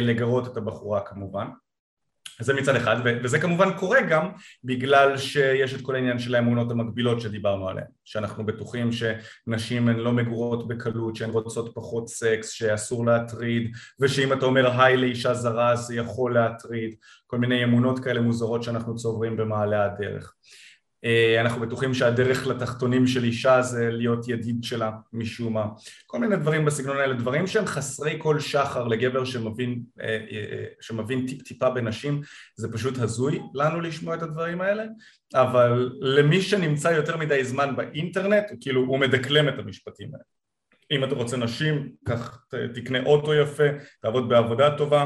[0.01, 1.47] לגרות את הבחורה כמובן
[2.41, 4.29] זה מצד אחד, וזה כמובן קורה גם
[4.63, 10.11] בגלל שיש את כל העניין של האמונות המקבילות שדיברנו עליהן, שאנחנו בטוחים שנשים הן לא
[10.11, 15.95] מגורות בקלות, שהן רוצות פחות סקס, שאסור להטריד, ושאם אתה אומר היי לאישה זרה זה
[15.95, 16.95] יכול להטריד,
[17.27, 20.33] כל מיני אמונות כאלה מוזרות שאנחנו צוברים במעלה הדרך.
[21.05, 25.65] אה, אנחנו בטוחים שהדרך לתחתונים של אישה זה להיות ידיד שלה משום מה,
[26.07, 31.27] כל מיני דברים בסגנון האלה, דברים שהם חסרי כל שחר לגבר שמבין, אה, אה, שמבין
[31.27, 32.21] טיפ טיפה בנשים,
[32.55, 34.83] זה פשוט הזוי לנו לשמוע את הדברים האלה,
[35.35, 40.23] אבל למי שנמצא יותר מדי זמן באינטרנט, כאילו הוא מדקלם את המשפטים האלה.
[40.91, 43.63] אם אתה רוצה נשים, קח, תקנה אוטו יפה,
[44.01, 45.05] תעבוד בעבודה טובה,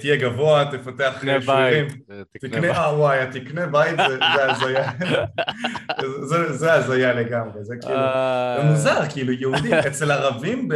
[0.00, 1.86] תהיה גבוה, תפתח שרירים,
[2.32, 4.90] תקנה, אה וואי, תקנה בית זה הזיה,
[6.50, 8.00] זה הזיה לגמרי, זה כאילו,
[8.56, 10.68] זה מוזר, כאילו יהודים, אצל ערבים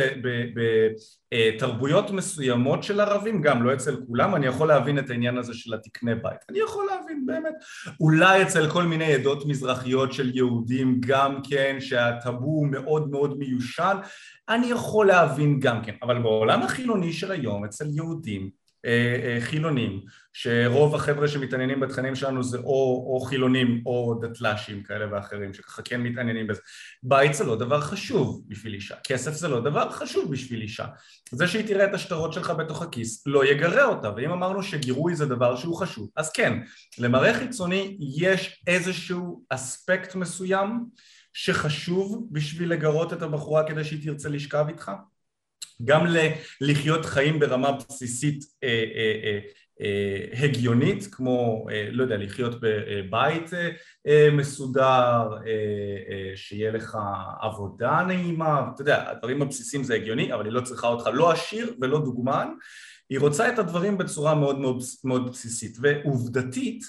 [1.33, 5.75] בתרבויות מסוימות של ערבים, גם לא אצל כולם, אני יכול להבין את העניין הזה של
[5.75, 7.55] התקנה בית, אני יכול להבין באמת,
[8.01, 13.97] אולי אצל כל מיני עדות מזרחיות של יהודים גם כן, שהטאבו מאוד מאוד מיושן,
[14.49, 18.62] אני יכול להבין גם כן, אבל בעולם החילוני של היום, אצל יהודים, אה, אה,
[19.40, 20.01] חילונים,
[20.33, 26.01] שרוב החבר'ה שמתעניינים בתכנים שלנו זה או, או חילונים או דתל"שים כאלה ואחרים שככה כן
[26.01, 26.61] מתעניינים בזה.
[27.03, 30.87] בית זה לא דבר חשוב בשביל אישה, כסף זה לא דבר חשוב בשביל אישה.
[31.31, 35.27] זה שהיא תראה את השטרות שלך בתוך הכיס לא יגרה אותה, ואם אמרנו שגירוי זה
[35.27, 36.59] דבר שהוא חשוב, אז כן,
[36.99, 40.85] למראה חיצוני יש איזשהו אספקט מסוים
[41.33, 44.90] שחשוב בשביל לגרות את הבחורה כדי שהיא תרצה לשכב איתך
[45.85, 46.07] גם
[46.61, 49.38] לחיות חיים ברמה בסיסית אה, אה, אה,
[49.81, 53.68] אה, הגיונית, כמו, אה, לא יודע, לחיות בבית אה,
[54.07, 55.51] אה, מסודר, אה,
[56.11, 56.98] אה, שיהיה לך
[57.40, 61.75] עבודה נעימה, אתה יודע, הדברים הבסיסיים זה הגיוני, אבל היא לא צריכה אותך לא עשיר
[61.81, 62.48] ולא דוגמן,
[63.11, 66.85] היא רוצה את הדברים בצורה מאוד מאוד, מאוד בסיסית, ועובדתית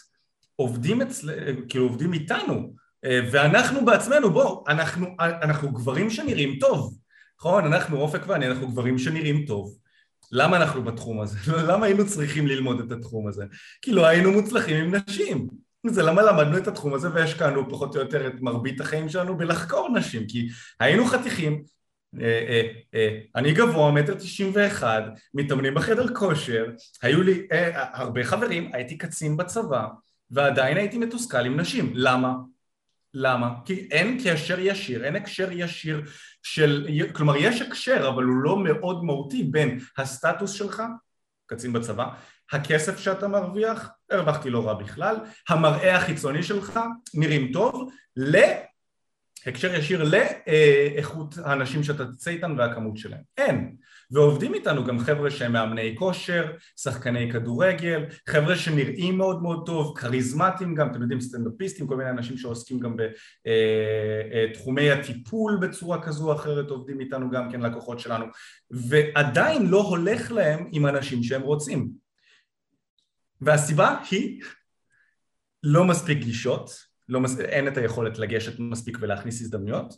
[0.56, 1.30] עובדים אצל,
[1.70, 2.74] כאילו עובדים איתנו,
[3.06, 6.98] אה, ואנחנו בעצמנו, בואו, אנחנו, אנחנו גברים שנראים טוב,
[7.40, 9.78] נכון, אנחנו אופק ואני, אנחנו גברים שנראים טוב.
[10.32, 11.40] למה אנחנו בתחום הזה?
[11.70, 13.46] למה היינו צריכים ללמוד את התחום הזה?
[13.82, 15.48] כי לא היינו מוצלחים עם נשים.
[15.88, 19.90] זה למה למדנו את התחום הזה והשקענו פחות או יותר את מרבית החיים שלנו בלחקור
[19.98, 20.48] נשים, כי
[20.80, 21.64] היינו חתיכים,
[22.22, 22.62] אה, אה,
[22.94, 25.02] אה, אני גבוה, מטר תשעים ואחד,
[25.34, 26.66] מתאמנים בחדר כושר,
[27.02, 29.88] היו לי הרבה חברים, הייתי קצין בצבא,
[30.32, 31.92] ועדיין הייתי מתוסכל עם נשים.
[31.96, 32.34] למה?
[33.14, 33.50] למה?
[33.66, 36.02] כי אין קשר ישיר, אין הקשר ישיר
[36.44, 40.84] של, כלומר יש הקשר אבל הוא לא מאוד מהותי בין הסטטוס שלך,
[41.46, 42.08] קצין בצבא,
[42.52, 45.16] הכסף שאתה מרוויח, הרווחתי לא רע בכלל,
[45.50, 46.80] המראה החיצוני שלך,
[47.14, 47.90] נראים טוב,
[49.46, 53.22] להקשר ישיר לאיכות האנשים שאתה תצא איתם והכמות שלהם.
[53.38, 53.76] אין.
[54.12, 60.76] ועובדים איתנו גם חבר'ה שהם מאמני כושר, שחקני כדורגל, חבר'ה שנראים מאוד מאוד טוב, כריזמטיים
[60.76, 62.96] גם, אתם יודעים, סטנדאפיסטים, כל מיני אנשים שעוסקים גם
[63.46, 68.26] בתחומי הטיפול בצורה כזו או אחרת, עובדים איתנו גם כן לקוחות שלנו,
[68.72, 71.90] ועדיין לא הולך להם עם אנשים שהם רוצים.
[73.42, 74.42] והסיבה היא
[75.64, 77.40] לא מספיק גישות, לא מס...
[77.40, 79.94] אין את היכולת לגשת מספיק ולהכניס הזדמנויות,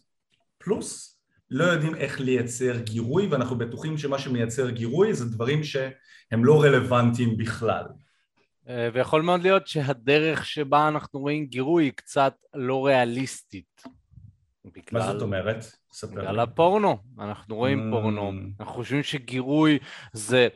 [0.57, 6.63] פלוס לא יודעים איך לייצר גירוי ואנחנו בטוחים שמה שמייצר גירוי זה דברים שהם לא
[6.63, 7.83] רלוונטיים בכלל.
[8.69, 13.83] אה, ויכול מאוד להיות שהדרך שבה אנחנו רואים גירוי היא קצת לא ריאליסטית.
[14.65, 15.01] בגלל...
[15.01, 15.65] מה זאת אומרת?
[16.03, 17.91] בגלל הפורנו, אנחנו רואים mm.
[17.91, 19.79] פורנו, אנחנו חושבים שגירוי
[20.13, 20.47] זה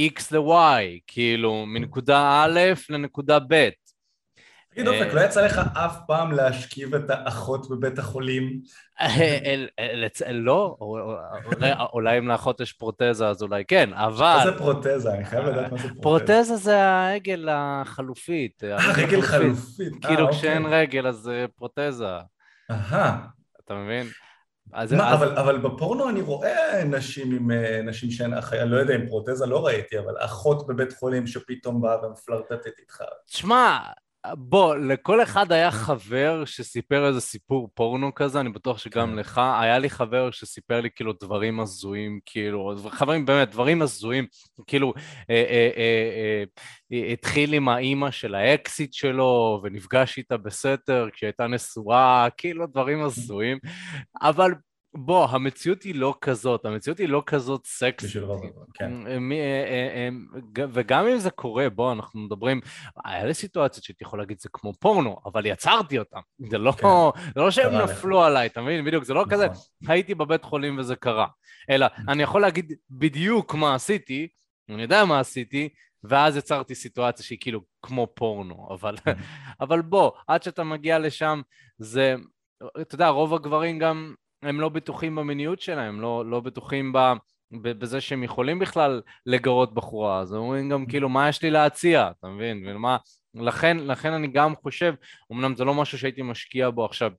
[0.00, 3.68] X ל-Y, כאילו מנקודה א' לנקודה ב',
[4.70, 8.60] תגיד אופק, אה, לא יצא לך אף פעם להשכיב את האחות בבית החולים?
[9.00, 9.38] אה,
[9.78, 10.76] אה, לא,
[11.92, 14.36] אולי אם לאחות יש פרוטזה אז אולי כן, אבל...
[14.38, 15.12] מה זה פרוטזה?
[15.12, 16.02] אני חייב לדעת מה זה פרוטזה.
[16.02, 18.64] פרוטזה זה העגל החלופית.
[18.64, 19.92] אה, רגל חלופית.
[20.06, 20.80] כאילו כשאין אוקיי.
[20.80, 22.18] רגל אז זה פרוטזה.
[22.70, 23.26] אהה.
[23.64, 24.06] אתה מבין?
[24.72, 25.18] אז, מה, אז...
[25.18, 27.50] אבל, אבל בפורנו אני רואה נשים עם
[27.84, 32.06] נשים שהן אחיה, לא יודע אם פרוטזה לא ראיתי, אבל אחות בבית חולים שפתאום באה
[32.06, 33.02] ומפלרטטת איתך.
[33.26, 33.78] תשמע,
[34.26, 39.16] בוא, לכל אחד היה חבר שסיפר איזה סיפור פורנו כזה, אני בטוח שגם כן.
[39.16, 44.26] לך, היה לי חבר שסיפר לי כאילו דברים הזויים, כאילו, חברים באמת, דברים הזויים,
[44.66, 44.92] כאילו,
[45.30, 46.44] אה, אה, אה,
[46.92, 53.02] אה, התחיל עם האימא של האקסיט שלו, ונפגש איתה בסתר כשהיא הייתה נשואה, כאילו דברים
[53.02, 53.58] הזויים,
[54.22, 54.52] אבל
[54.94, 58.10] בוא, המציאות היא לא כזאת, המציאות היא לא כזאת סקסית.
[58.74, 59.06] כן.
[59.06, 60.08] אה, אה,
[60.58, 62.60] אה, וגם אם זה קורה, בוא, אנחנו מדברים,
[63.04, 66.20] היה לי סיטואציות שהייתי יכול להגיד זה כמו פורנו, אבל יצרתי אותם.
[66.50, 66.88] זה לא, כן.
[67.34, 68.84] זה לא שהם נפלו עליי, אתה מבין?
[68.84, 69.62] בדיוק, זה לא כזה, נכון.
[69.88, 71.26] הייתי בבית חולים וזה קרה.
[71.70, 74.28] אלא, אני יכול להגיד בדיוק מה עשיתי,
[74.68, 75.68] אני יודע מה עשיתי,
[76.04, 78.96] ואז יצרתי סיטואציה שהיא כאילו כמו פורנו, אבל,
[79.60, 81.40] אבל בוא, עד שאתה מגיע לשם,
[81.78, 82.14] זה,
[82.80, 86.98] אתה יודע, רוב הגברים גם הם לא בטוחים במיניות שלהם, לא, לא בטוחים ב...
[87.52, 92.10] בזה שהם יכולים בכלל לגרות בחורה, אז הם אומרים גם כאילו, מה יש לי להציע,
[92.18, 92.64] אתה מבין?
[92.66, 92.96] ומה...
[93.34, 94.94] לכן, לכן אני גם חושב,
[95.32, 97.12] אמנם זה לא משהו שהייתי משקיע בו עכשיו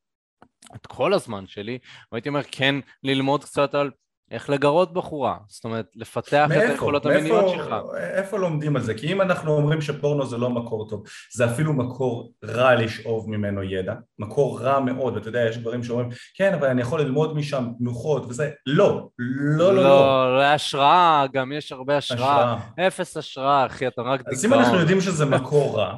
[0.76, 1.80] את כל הזמן שלי,
[2.12, 3.92] והייתי אומר כן ללמוד קצת על
[4.32, 7.76] איך לגרות בחורה, זאת אומרת, לפתח מאיפה, את היכולות המיניות שלך.
[7.98, 8.94] איפה לומדים על זה?
[8.94, 13.64] כי אם אנחנו אומרים שפורנו זה לא מקור טוב, זה אפילו מקור רע לשאוב ממנו
[13.64, 17.68] ידע, מקור רע מאוד, ואתה יודע, יש דברים שאומרים, כן, אבל אני יכול ללמוד משם
[17.78, 19.84] תנוחות וזה, לא, לא, לא, לא.
[19.84, 22.54] לא, לא השראה, גם יש הרבה השראה.
[22.54, 22.88] השראה.
[22.88, 24.36] אפס השראה, אחי, אתה רק דיכאון.
[24.36, 25.96] אז אם אנחנו יודעים שזה מקור רע,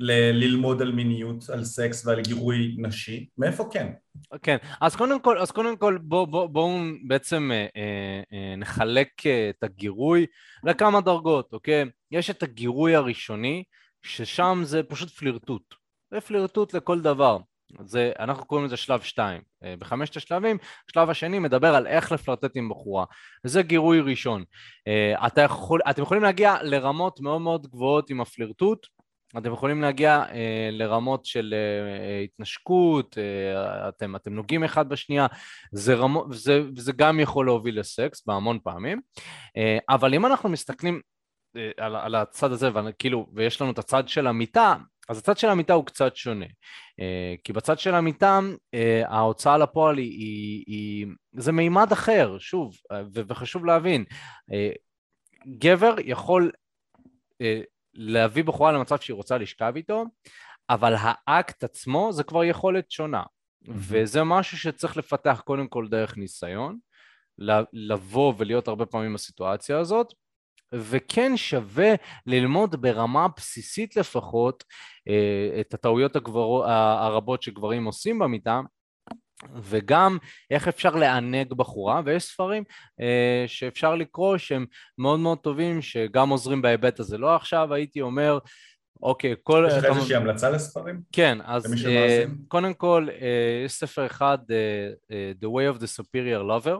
[0.00, 3.92] ללמוד על מיניות, על סקס ועל גירוי נשי, מאיפה כן?
[4.42, 9.26] כן, אז קודם כל, אז קודם כל בואו בוא, בוא בעצם אה, אה, אה, נחלק
[9.26, 10.26] אה, את הגירוי
[10.64, 11.84] לכמה דרגות, אוקיי?
[12.10, 13.64] יש את הגירוי הראשוני,
[14.02, 15.74] ששם זה פשוט פלירטוט.
[16.10, 17.38] זה פלירטוט לכל דבר.
[17.84, 19.40] זה, אנחנו קוראים לזה שלב שתיים.
[19.64, 20.58] אה, בחמשת השלבים,
[20.90, 23.04] השלב השני מדבר על איך לפלרטט עם בחורה.
[23.44, 24.44] וזה גירוי ראשון.
[25.26, 28.86] אתה יכול, אתם יכולים להגיע לרמות מאוד מאוד גבוהות עם הפלירטוט,
[29.38, 35.26] אתם יכולים להגיע אה, לרמות של אה, התנשקות, אה, אתם, אתם נוגעים אחד בשנייה,
[35.72, 39.00] זה, רמו, זה, זה גם יכול להוביל לסקס בהמון פעמים,
[39.56, 41.00] אה, אבל אם אנחנו מסתכלים
[41.56, 44.76] אה, על, על הצד הזה, וכאילו, ויש לנו את הצד של המיטה,
[45.08, 46.46] אז הצד של המיטה הוא קצת שונה,
[47.00, 48.40] אה, כי בצד של המיטה
[48.74, 54.04] אה, ההוצאה לפועל היא, היא, היא, זה מימד אחר, שוב, אה, וחשוב להבין,
[54.52, 54.70] אה,
[55.58, 56.50] גבר יכול
[57.40, 57.60] אה,
[57.94, 60.04] להביא בחורה למצב שהיא רוצה לשכב איתו,
[60.70, 63.22] אבל האקט עצמו זה כבר יכולת שונה.
[63.22, 63.72] Mm-hmm.
[63.74, 66.78] וזה משהו שצריך לפתח קודם כל דרך ניסיון,
[67.72, 70.12] לבוא ולהיות הרבה פעמים בסיטואציה הזאת,
[70.74, 71.94] וכן שווה
[72.26, 74.64] ללמוד ברמה בסיסית לפחות
[75.08, 76.70] אה, את הטעויות הגבר...
[76.70, 78.60] הרבות שגברים עושים במיטה,
[79.62, 80.18] וגם
[80.50, 82.64] איך אפשר לענג בחורה, ויש ספרים
[83.00, 84.66] אה, שאפשר לקרוא שהם
[84.98, 87.18] מאוד מאוד טובים, שגם עוזרים בהיבט הזה.
[87.18, 88.38] לא עכשיו הייתי אומר,
[89.02, 89.66] אוקיי, כל...
[89.68, 89.96] יש לך כמה...
[89.96, 91.00] איזושהי המלצה לספרים?
[91.12, 95.86] כן, אז אה, קודם כל, אה, יש ספר אחד, אה, אה, The Way of the
[95.86, 96.78] Superior Lover,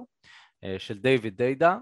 [0.64, 1.77] אה, של דיוויד דיידה,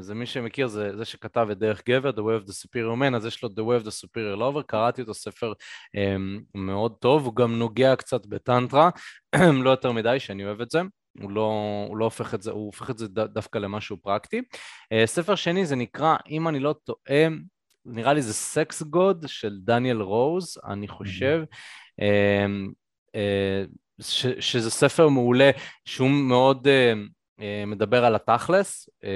[0.00, 3.16] זה מי שמכיר, זה זה שכתב את דרך גבר, The Way of the Superior Man,
[3.16, 5.52] אז יש לו The Way of the Superior Lover, קראתי אותו ספר
[5.96, 8.90] אמ, מאוד טוב, הוא גם נוגע קצת בטנטרה,
[9.64, 10.80] לא יותר מדי, שאני אוהב את זה.
[11.20, 11.52] הוא לא,
[11.88, 14.38] הוא לא הופך את זה, הוא הופך את זה דווקא למשהו פרקטי.
[14.38, 17.28] אה, ספר שני זה נקרא, אם אני לא טועה,
[17.84, 21.42] נראה לי זה Sex God של דניאל רוז, אני חושב,
[22.00, 22.04] אה,
[23.16, 25.50] uh, ש, שזה ספר מעולה,
[25.84, 26.66] שהוא מאוד...
[26.66, 26.94] Uh, אה,
[27.66, 29.10] מדבר על התכלס, אה,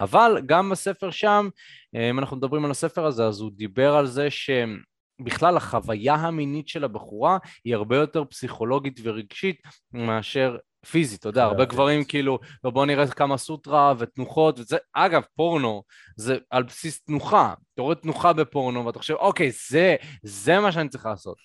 [0.00, 1.48] אבל גם בספר שם,
[1.96, 6.68] אה, אם אנחנו מדברים על הספר הזה, אז הוא דיבר על זה שבכלל החוויה המינית
[6.68, 12.86] של הבחורה היא הרבה יותר פסיכולוגית ורגשית מאשר פיזית, אתה יודע, הרבה גברים כאילו, בוא
[12.86, 15.82] נראה כמה סוטרה ותנוחות וזה, אגב, פורנו
[16.16, 20.88] זה על בסיס תנוחה, אתה רואה תנוחה בפורנו ואתה חושב, אוקיי, זה, זה מה שאני
[20.88, 21.36] צריך לעשות.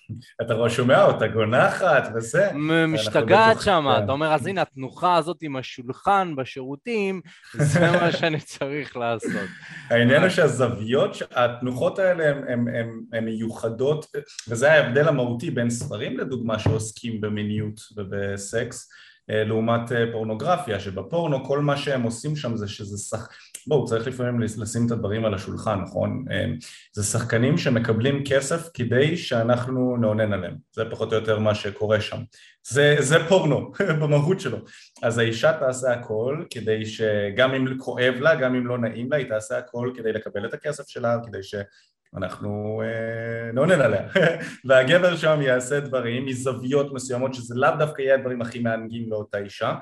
[0.42, 2.50] אתה רואה שומע אותה גונחת וזה.
[2.88, 4.04] משתגעת שם, כן.
[4.04, 7.20] אתה אומר, אז הנה, התנוחה הזאת עם השולחן בשירותים,
[7.56, 9.48] זה מה שאני צריך לעשות.
[9.90, 12.24] העניין הוא שהזוויות, התנוחות האלה
[13.12, 14.06] הן מיוחדות,
[14.48, 18.88] וזה ההבדל המהותי בין ספרים לדוגמה שעוסקים במיניות ובסקס.
[19.30, 23.28] אה, לעומת אה, פורנוגרפיה, שבפורנו כל מה שהם עושים שם זה שזה שח...
[23.66, 26.24] בואו, צריך לפעמים לשים את הדברים על השולחן, נכון?
[26.30, 26.44] אה,
[26.92, 32.18] זה שחקנים שמקבלים כסף כדי שאנחנו נעונן עליהם, זה פחות או יותר מה שקורה שם.
[32.68, 34.58] זה, זה פורנו במהות שלו.
[35.02, 39.28] אז האישה תעשה הכל כדי שגם אם כואב לה, גם אם לא נעים לה, היא
[39.28, 41.54] תעשה הכל כדי לקבל את הכסף שלה, כדי ש...
[42.16, 44.02] אנחנו אה, נעונן עליה.
[44.66, 49.74] והגבר שם יעשה דברים מזוויות מסוימות שזה לאו דווקא יהיה הדברים הכי מענגים לאותה אישה.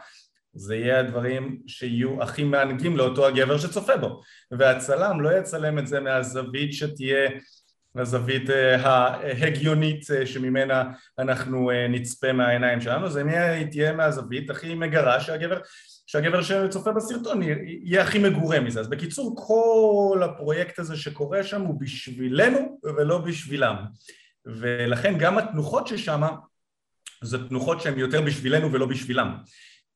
[0.54, 4.20] זה יהיה הדברים שיהיו הכי מענגים לאותו הגבר שצופה בו.
[4.50, 7.30] והצלם לא יצלם את זה מהזווית שתהיה
[7.96, 10.84] הזווית אה, ההגיונית אה, שממנה
[11.18, 13.10] אנחנו נצפה מהעיניים שלנו.
[13.10, 13.22] זה
[13.70, 15.60] תהיה מהזווית הכי מגרה שהגבר
[16.10, 18.80] שהגבר שצופה בסרטון יהיה הכי מגורה מזה.
[18.80, 23.76] אז בקיצור, כל הפרויקט הזה שקורה שם הוא בשבילנו ולא בשבילם.
[24.46, 26.22] ולכן גם התנוחות ששם
[27.22, 29.36] זה תנוחות שהן יותר בשבילנו ולא בשבילם.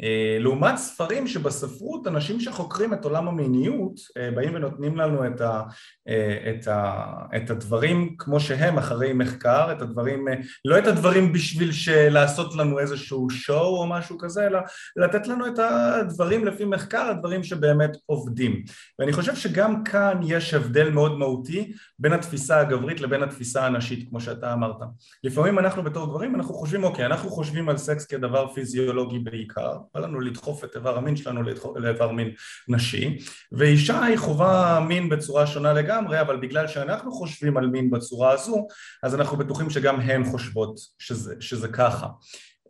[0.03, 5.63] אה, לעומת ספרים שבספרות אנשים שחוקרים את עולם המיניות אה, באים ונותנים לנו את, ה,
[6.09, 7.05] אה, את, ה,
[7.37, 10.25] את הדברים כמו שהם אחרי מחקר, את הדברים,
[10.65, 11.71] לא את הדברים בשביל
[12.11, 14.59] לעשות לנו איזשהו שואו או משהו כזה, אלא
[14.97, 18.63] לתת לנו את הדברים לפי מחקר, הדברים שבאמת עובדים.
[18.99, 24.21] ואני חושב שגם כאן יש הבדל מאוד מהותי בין התפיסה הגברית לבין התפיסה הנשית, כמו
[24.21, 24.77] שאתה אמרת.
[25.25, 30.01] לפעמים אנחנו בתור גברים אנחנו חושבים, אוקיי, אנחנו חושבים על סקס כדבר פיזיולוגי בעיקר, בא
[30.01, 31.43] לנו לדחוף את איבר המין שלנו
[31.77, 32.31] לאיבר מין
[32.69, 33.19] נשי,
[33.53, 38.67] ואישה היא חווה מין בצורה שונה לגמרי, אבל בגלל שאנחנו חושבים על מין בצורה הזו,
[39.03, 42.07] אז אנחנו בטוחים שגם הן חושבות שזה, שזה ככה.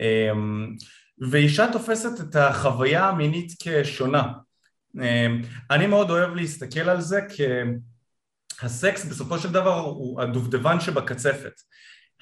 [0.00, 0.76] אמ,
[1.30, 4.32] ואישה תופסת את החוויה המינית כשונה.
[4.96, 7.20] אמ, אני מאוד אוהב להסתכל על זה
[8.58, 11.52] כהסקס בסופו של דבר הוא הדובדבן שבקצפת.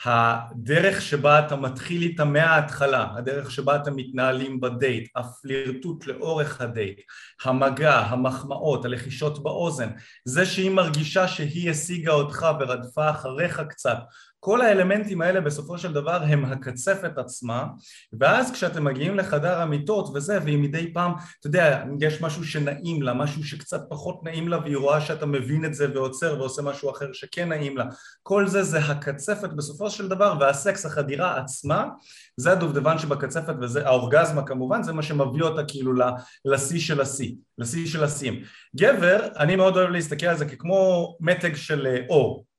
[0.05, 7.01] הדרך שבה אתה מתחיל איתה מההתחלה, הדרך שבה אתם מתנהלים בדייט, הפלירטוט לאורך הדייט,
[7.45, 9.89] המגע, המחמאות, הלחישות באוזן,
[10.25, 13.99] זה שהיא מרגישה שהיא השיגה אותך ורדפה אחריך קצת,
[14.41, 17.67] כל האלמנטים האלה בסופו של דבר הם הקצפת עצמה
[18.13, 23.15] ואז כשאתם מגיעים לחדר המיטות וזה והיא מדי פעם, אתה יודע, יש משהו שנעים לה,
[23.15, 27.13] משהו שקצת פחות נעים לה והיא רואה שאתה מבין את זה ועוצר ועושה משהו אחר
[27.13, 27.85] שכן נעים לה.
[28.23, 31.89] כל זה זה הקצפת בסופו של דבר והסקס, החדירה עצמה
[32.37, 35.93] זה הדובדבן שבקצפת וזה האורגזמה כמובן זה מה שמביא אותה כאילו
[36.45, 38.43] לשיא של השיא, לשיא של השיאים.
[38.77, 42.50] גבר, אני מאוד אוהב להסתכל על זה ככמו מתג של אה, אור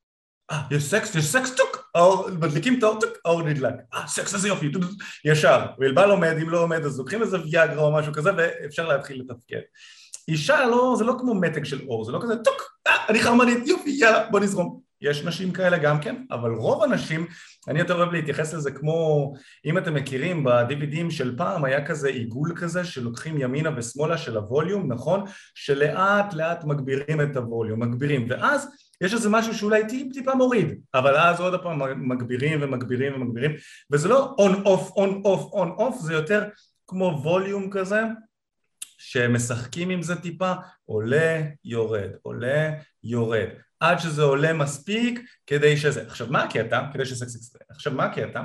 [0.52, 3.74] אה, יש סקס, יש סקס, טוק, האור, מדליקים את האור, טוק, האור נדלק.
[3.94, 4.84] אה, סקס, איזה יופי, טוק,
[5.26, 5.66] ישר.
[5.80, 9.62] וילבל עומד, אם לא עומד, אז לוקחים איזה ויאגרה או משהו כזה, ואפשר להתחיל לתפקד.
[10.28, 13.68] אישה, לא, זה לא כמו מתג של אור, זה לא כזה, טוק, אה, אני חרמנית,
[13.68, 14.80] יופי, יאללה, בוא נזרום.
[15.02, 17.28] יש נשים כאלה גם כן, אבל רוב הנשים,
[17.68, 19.34] אני יותר אוהב להתייחס לזה כמו,
[19.66, 24.92] אם אתם מכירים, ב-DVDים של פעם היה כזה עיגול כזה שלוקחים ימינה ושמאלה של הווליום,
[24.92, 25.24] נכון?
[25.56, 28.68] שלאט לאט מגבירים את הווליום, מגבירים, ואז
[29.02, 33.52] יש איזה משהו שאולי טיפ טיפה מוריד, אבל אז עוד פעם מגבירים ומגבירים ומגבירים,
[33.92, 36.44] וזה לא on off on off on off, זה יותר
[36.88, 38.02] כמו ווליום כזה,
[39.04, 40.54] שמשחקים עם זה טיפה,
[40.86, 42.72] עולה, יורד, עולה,
[43.04, 43.48] יורד,
[43.80, 46.02] עד שזה עולה מספיק כדי שזה...
[46.02, 46.82] עכשיו מה הקטע?
[46.94, 47.06] כדי
[47.38, 47.62] יקרה.
[47.70, 48.44] עכשיו מה הקטע?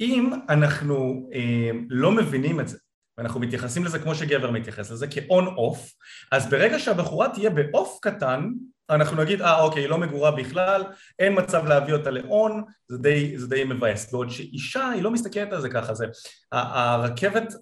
[0.00, 2.78] אם אנחנו אה, לא מבינים את זה
[3.18, 5.06] ואנחנו מתייחסים לזה כמו שגבר מתייחס לזה,
[5.46, 5.92] off,
[6.32, 8.50] אז ברגע שהבחורה תהיה ב off קטן,
[8.90, 10.84] אנחנו נגיד, אה אוקיי, היא לא מגורה בכלל,
[11.18, 14.12] אין מצב להביא אותה לאון, זה די, זה די מבאס.
[14.12, 16.06] בעוד שאישה, היא לא מסתכלת על זה ככה, זה
[16.52, 17.54] הרכבת,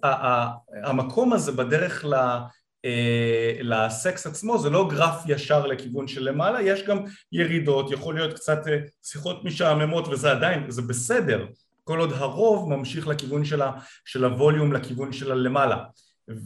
[0.83, 2.13] המקום הזה בדרך ל...
[2.85, 8.33] אה, לסקס עצמו זה לא גרף ישר לכיוון של למעלה, יש גם ירידות, יכול להיות
[8.33, 11.45] קצת אה, שיחות משעממות וזה עדיין, זה בסדר,
[11.83, 13.71] כל עוד הרוב ממשיך לכיוון של, ה,
[14.05, 15.77] של הווליום, לכיוון של הלמעלה.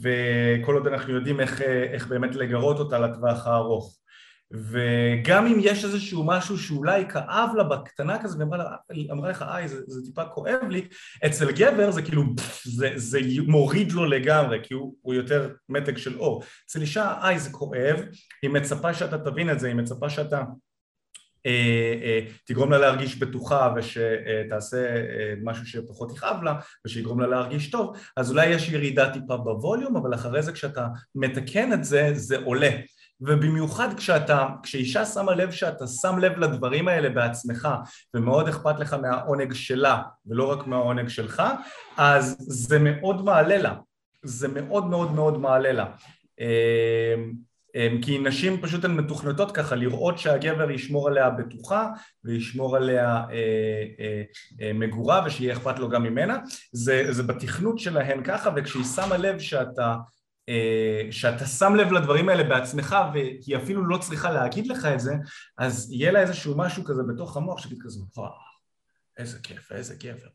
[0.02, 3.98] וכל עוד אנחנו יודעים איך, אה, איך באמת לגרות אותה לטווח הארוך
[4.54, 10.02] וגם אם יש איזשהו משהו שאולי כאב לה בקטנה כזה ואמרה לך איי זה, זה
[10.06, 10.88] טיפה כואב לי
[11.26, 12.24] אצל גבר זה כאילו
[12.64, 16.44] זה, זה מוריד לו לגמרי כי הוא, הוא יותר מתג של אור.
[16.66, 18.02] אצל אישה איי זה כואב
[18.42, 20.44] היא מצפה שאתה תבין את זה היא מצפה שאתה
[21.46, 27.72] אה, אה, תגרום לה להרגיש בטוחה ושתעשה אה, משהו שפחות יכאב לה ושיגרום לה להרגיש
[27.72, 27.98] טוב.
[28.18, 32.70] אז אולי יש ירידה טיפה בווליום אבל אחרי זה כשאתה מתקן את זה זה עולה
[33.22, 37.70] ובמיוחד כשאתה, כשאישה שמה לב שאתה שם לב לדברים האלה בעצמך
[38.14, 41.44] ומאוד אכפת לך מהעונג שלה ולא רק מהעונג שלך
[41.98, 43.74] אז זה מאוד מעלה לה,
[44.24, 45.86] זה מאוד מאוד מאוד מעלה לה.
[48.02, 51.90] כי נשים פשוט הן מתוכנתות ככה לראות שהגבר ישמור עליה בטוחה
[52.24, 54.24] וישמור עליה אה, אה,
[54.62, 56.38] אה, מגורה ושיהיה אכפת לו גם ממנה.
[56.72, 59.96] זה, זה בתכנות שלהן ככה וכשהיא שמה לב שאתה
[61.12, 65.14] שאתה שם לב לדברים האלה בעצמך והיא אפילו לא צריכה להגיד לך את זה
[65.58, 68.32] אז יהיה לה איזשהו משהו כזה בתוך המוח שתגיד כזה וואו
[69.18, 70.28] איזה כיף איזה גבר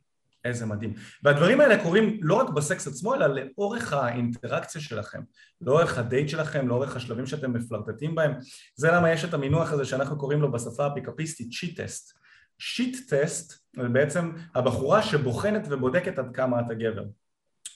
[0.46, 0.94] איזה מדהים.
[1.22, 5.20] והדברים האלה קורים לא רק בסקס עצמו, אלא לאורך האינטראקציה שלכם,
[5.60, 8.32] לאורך הדייט שלכם, לאורך השלבים שאתם מפלרטטים בהם.
[8.74, 12.18] זה למה יש את המינוח הזה שאנחנו קוראים לו בשפה הפיקאפיסטית שיט טסט.
[12.58, 17.04] shit test זה בעצם הבחורה שבוחנת ובודקת עד כמה אתה גבר.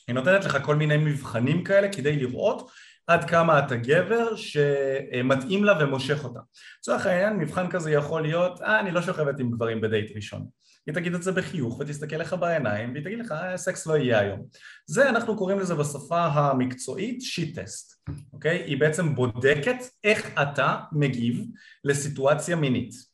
[0.08, 2.70] היא נותנת לך כל מיני מבחנים כאלה כדי לראות
[3.06, 6.40] עד כמה אתה גבר שמתאים לה ומושך אותה.
[6.78, 10.46] לצורך העניין מבחן כזה יכול להיות, אה אני לא שוכבת עם גברים בדייט ראשון
[10.86, 14.20] היא תגיד את זה בחיוך ותסתכל לך בעיניים והיא תגיד לך אה, סקס לא יהיה
[14.20, 14.46] היום
[14.86, 18.62] זה אנחנו קוראים לזה בשפה המקצועית shit test אוקיי?
[18.66, 21.44] היא בעצם בודקת איך אתה מגיב
[21.84, 23.09] לסיטואציה מינית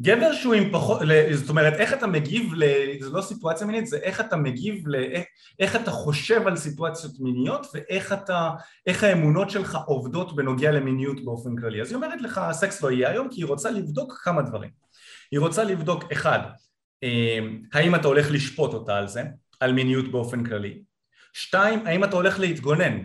[0.00, 1.00] גבר שהוא עם פחות,
[1.32, 2.64] זאת אומרת איך אתה מגיב, ל,
[3.00, 4.94] זה לא סיטואציה מינית, זה איך אתה מגיב, ל,
[5.58, 8.50] איך אתה חושב על סיטואציות מיניות ואיך אתה,
[8.86, 11.82] איך האמונות שלך עובדות בנוגע למיניות באופן כללי.
[11.82, 14.70] אז היא אומרת לך הסקס לא יהיה היום כי היא רוצה לבדוק כמה דברים.
[15.30, 16.38] היא רוצה לבדוק אחד,
[17.02, 19.22] אמ, האם אתה הולך לשפוט אותה על זה,
[19.60, 20.82] על מיניות באופן כללי?
[21.32, 22.98] שתיים, האם אתה הולך להתגונן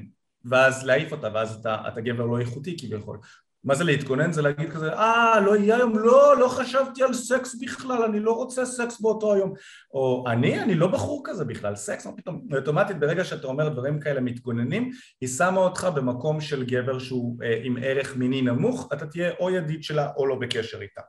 [0.45, 3.17] ואז להעיף אותה ואז אתה, אתה גבר לא איכותי כביכול?
[3.64, 4.32] מה זה להתכונן?
[4.32, 8.32] זה להגיד כזה, אה, לא יהיה היום, לא, לא חשבתי על סקס בכלל, אני לא
[8.32, 9.53] רוצה סקס באותו היום.
[9.93, 12.47] או אני, אני לא בחור כזה בכלל, סקס, מה פתאום?
[12.57, 14.91] אוטומטית ברגע שאתה אומר דברים כאלה מתגוננים,
[15.22, 19.49] היא שמה אותך במקום של גבר שהוא אה, עם ערך מיני נמוך, אתה תהיה או
[19.49, 21.01] ידיד שלה או לא בקשר איתה.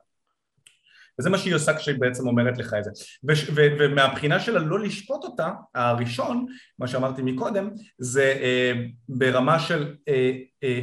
[1.19, 2.91] וזה מה שהיא עושה כשהיא בעצם אומרת לך את זה.
[3.27, 6.45] וש, ו, ומהבחינה שלה לא לשפוט אותה, הראשון,
[6.79, 8.73] מה שאמרתי מקודם, זה אה,
[9.09, 10.31] ברמה של אה,
[10.63, 10.79] אה,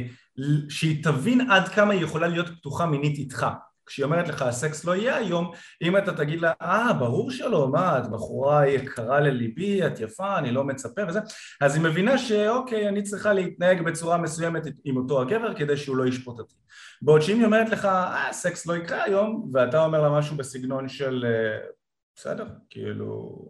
[0.69, 3.47] שהיא תבין עד כמה היא יכולה להיות פתוחה מינית איתך.
[3.85, 7.97] כשהיא אומרת לך הסקס לא יהיה היום, אם אתה תגיד לה, אה, ברור שלא, מה,
[7.97, 11.19] את בחורה יקרה לליבי, את יפה, אני לא מצפה וזה,
[11.61, 16.05] אז היא מבינה שאוקיי, אני צריכה להתנהג בצורה מסוימת עם אותו הגבר כדי שהוא לא
[16.05, 16.55] ישפוט אותי.
[17.01, 20.89] בעוד שאם היא אומרת לך, אה, סקס לא יקרה היום, ואתה אומר לה משהו בסגנון
[20.89, 21.67] של, אה,
[22.15, 23.41] בסדר, כאילו,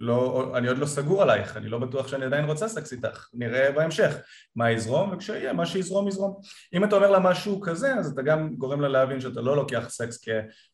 [0.00, 3.72] לא, אני עוד לא סגור עלייך, אני לא בטוח שאני עדיין רוצה סקס איתך, נראה
[3.72, 4.14] בהמשך
[4.56, 6.40] מה יזרום, וכשיהיה מה שיזרום יזרום.
[6.74, 9.86] אם אתה אומר לה משהו כזה, אז אתה גם גורם לה להבין שאתה לא לוקח
[9.88, 10.24] סקס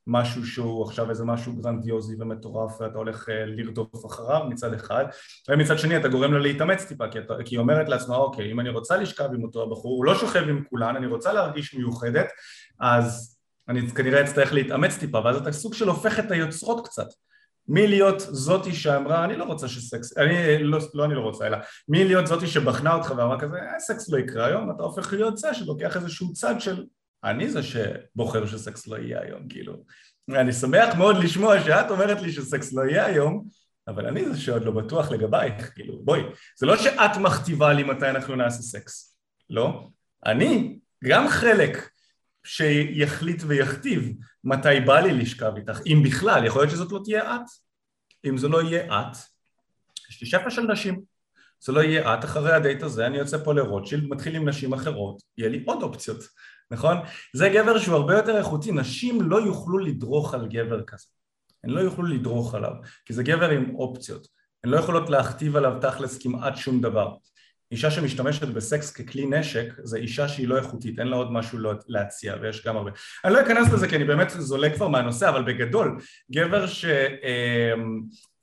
[0.07, 5.05] כמשהו שהוא עכשיו איזה משהו גרנדיוזי ומטורף ואתה הולך אה, לרדוף אחריו מצד אחד,
[5.49, 8.61] ומצד שני אתה גורם לה להתאמץ טיפה, כי, אתה, כי היא אומרת לעצמה, אוקיי, אם
[8.61, 12.29] אני רוצה לשכב עם אותו הבחור, הוא לא שוכב עם כולן, אני רוצה להרגיש מיוחדת,
[12.81, 17.07] אז אני כנראה אצטרך להתאמץ טיפה, ואז אתה סוג של הופך את היוצרות קצת.
[17.69, 21.59] מלהיות זאתי שאמרה אני לא רוצה שסקס, אני לא, לא אני לא רוצה אלא
[21.89, 25.55] מלהיות זאתי שבחנה אותך ואמרה כזה אה, סקס לא יקרה היום אתה הופך להיות זה
[25.55, 26.85] שלוקח איזשהו צד של
[27.25, 29.85] אני זה שבוחר שסקס לא יהיה היום כאילו.
[30.29, 33.45] אני שמח מאוד לשמוע שאת אומרת לי שסקס לא יהיה היום
[33.89, 35.99] אבל אני זה שעוד לא בטוח לגבייך כאילו.
[36.05, 36.21] בואי
[36.59, 39.17] זה לא שאת מכתיבה לי מתי אנחנו נעשה סקס
[39.51, 39.89] לא.
[40.27, 41.91] אני גם חלק
[42.45, 44.13] שיחליט ויכתיב
[44.47, 47.41] מתי בא לי לשכב איתך, אם בכלל, יכול להיות שזאת לא תהיה את.
[48.27, 49.17] אם זה לא יהיה את,
[50.11, 51.03] יש לי שפע של נשים.
[51.61, 55.23] זה לא יהיה את, אחרי הדייט הזה אני יוצא פה לרוטשילד, מתחיל עם נשים אחרות,
[55.39, 56.21] יהיה לי עוד אופציות,
[56.71, 56.97] נכון?
[57.35, 61.07] זה גבר שהוא הרבה יותר איכותי, נשים לא יוכלו לדרוך על גבר כזה.
[61.65, 62.73] הן לא יוכלו לדרוך עליו,
[63.05, 64.27] כי זה גבר עם אופציות.
[64.65, 67.15] הן לא יכולות להכתיב עליו תכלס כמעט שום דבר.
[67.73, 71.73] אישה שמשתמשת בסקס ככלי נשק זה אישה שהיא לא איכותית, אין לה עוד משהו לא
[71.89, 72.91] להציע ויש גם הרבה.
[73.25, 75.99] אני לא אכנס לזה כי אני באמת זולג כבר מהנושא, אבל בגדול,
[76.33, 76.85] גבר ש...
[76.85, 77.73] אה,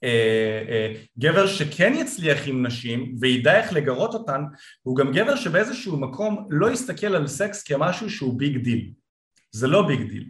[0.03, 4.41] אה, אה, גבר שכן יצליח עם נשים וידע איך לגרות אותן
[4.81, 8.91] הוא גם גבר שבאיזשהו מקום לא יסתכל על סקס כמשהו שהוא big deal
[9.51, 10.25] זה לא big deal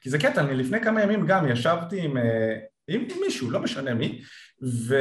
[0.00, 2.16] כי זה קטע, אני לפני כמה ימים גם ישבתי עם,
[2.88, 4.20] עם מישהו, לא משנה מי
[4.62, 4.94] ו...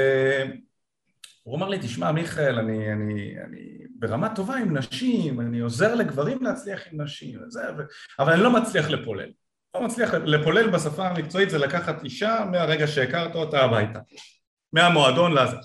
[1.49, 6.43] הוא אמר לי, תשמע מיכאל, אני, אני, אני ברמה טובה עם נשים, אני עוזר לגברים
[6.43, 7.81] להצליח עם נשים, וזה, ו...
[8.19, 9.29] אבל אני לא מצליח לפולל.
[9.75, 13.99] לא מצליח לפולל בשפה המקצועית זה לקחת אישה מהרגע שהכרת אותה הביתה,
[14.73, 15.55] מהמועדון לזה.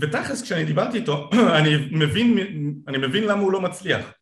[0.00, 2.38] ותכלס כשאני דיברתי איתו, אני מבין,
[2.88, 4.12] אני מבין למה הוא לא מצליח.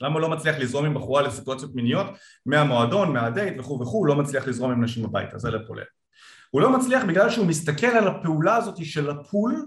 [0.00, 2.06] למה הוא לא מצליח לזרום עם בחורה לסיטואציות מיניות
[2.46, 5.84] מהמועדון, מהדייט וכו' וכו', הוא לא מצליח לזרום עם נשים הביתה, זה לפולל.
[6.50, 9.66] הוא לא מצליח בגלל שהוא מסתכל על הפעולה הזאת של ה pull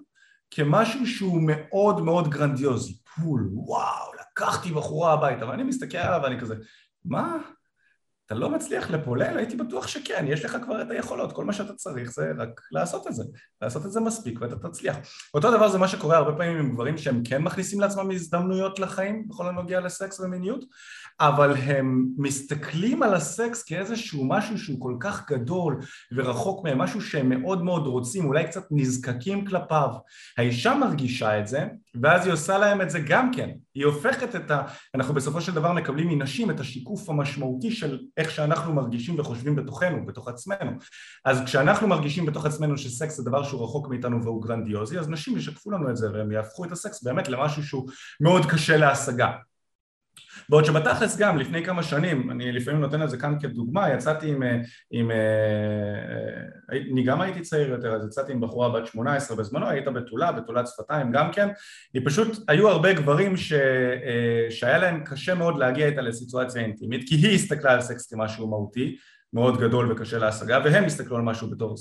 [0.52, 6.56] כמשהו שהוא מאוד מאוד גרנדיוזי, pull, וואו, לקחתי בחורה הביתה, ואני מסתכל עליו ואני כזה,
[7.06, 7.38] מה?
[8.28, 9.38] אתה לא מצליח לפולל?
[9.38, 13.08] הייתי בטוח שכן, יש לך כבר את היכולות, כל מה שאתה צריך זה רק לעשות
[13.08, 13.24] את זה,
[13.62, 14.98] לעשות את זה מספיק ואתה תצליח.
[15.34, 19.28] אותו דבר זה מה שקורה הרבה פעמים עם גברים שהם כן מכניסים לעצמם הזדמנויות לחיים
[19.28, 20.66] בכל הנוגע לסקס ומיניות,
[21.20, 25.80] אבל הם מסתכלים על הסקס כאיזשהו משהו שהוא כל כך גדול
[26.16, 29.90] ורחוק מהם, משהו שהם מאוד מאוד רוצים, אולי קצת נזקקים כלפיו.
[30.38, 31.66] האישה מרגישה את זה,
[32.02, 33.50] ואז היא עושה להם את זה גם כן.
[33.76, 34.62] היא הופכת את ה...
[34.96, 40.06] אנחנו בסופו של דבר מקבלים מנשים את השיקוף המשמעותי של איך שאנחנו מרגישים וחושבים בתוכנו,
[40.06, 40.72] בתוך עצמנו.
[41.26, 45.38] אז כשאנחנו מרגישים בתוך עצמנו שסקס זה דבר שהוא רחוק מאיתנו והוא גרנדיוזי, אז נשים
[45.38, 47.90] ישקפו לנו את זה והם יהפכו את הסקס באמת למשהו שהוא
[48.20, 49.32] מאוד קשה להשגה.
[50.50, 54.44] בעוד שבתכלס גם לפני כמה שנים, אני לפעמים נותן את זה כאן כדוגמה, יצאתי עם,
[54.92, 55.18] עם אה,
[56.74, 60.32] אה, אני גם הייתי צעיר יותר, אז יצאתי עם בחורה בת 18 בזמנו, היית בתולה,
[60.32, 61.48] בתולת שפתיים גם כן,
[61.94, 67.10] היא פשוט, היו הרבה גברים ש, אה, שהיה להם קשה מאוד להגיע איתה לסיטואציה אינטימית,
[67.10, 68.98] כי היא הסתכלה על סקס כמשהו מהותי,
[69.34, 71.76] מאוד גדול וקשה להשגה, והם הסתכלו על משהו בתור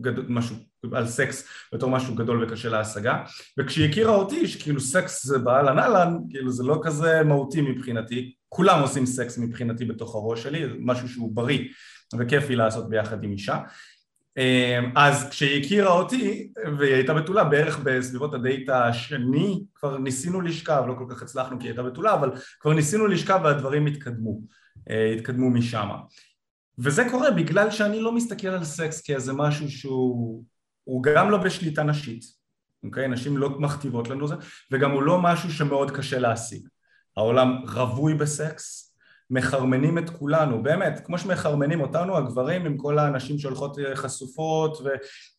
[0.00, 0.56] גדול, משהו,
[0.92, 3.24] על סקס בתור משהו גדול וקשה להשגה.
[3.58, 8.34] וכשהיא הכירה אותי שכאילו סקס זה באהלן אהלן כאילו זה לא כזה מהותי מבחינתי.
[8.48, 11.64] כולם עושים סקס מבחינתי בתוך הראש שלי זה משהו שהוא בריא
[12.18, 13.58] וכיפי לעשות ביחד עם אישה.
[14.36, 20.84] אמ, אז כשהיא הכירה אותי והיא הייתה בתולה בערך בסביבות הדייט השני כבר ניסינו לשכב
[20.88, 24.40] לא כל כך הצלחנו כי היא הייתה בתולה אבל כבר ניסינו לשכב והדברים התקדמו
[24.90, 25.88] אה, התקדמו משם
[26.82, 32.24] וזה קורה בגלל שאני לא מסתכל על סקס כאיזה משהו שהוא גם לא בשליטה נשית,
[32.84, 33.08] אוקיי?
[33.08, 34.34] נשים לא מכתיבות לנו זה,
[34.72, 36.68] וגם הוא לא משהו שמאוד קשה להשיג.
[37.16, 38.89] העולם רווי בסקס,
[39.30, 44.78] מחרמנים את כולנו, באמת, כמו שמחרמנים אותנו הגברים עם כל האנשים שהולכות אה, חשופות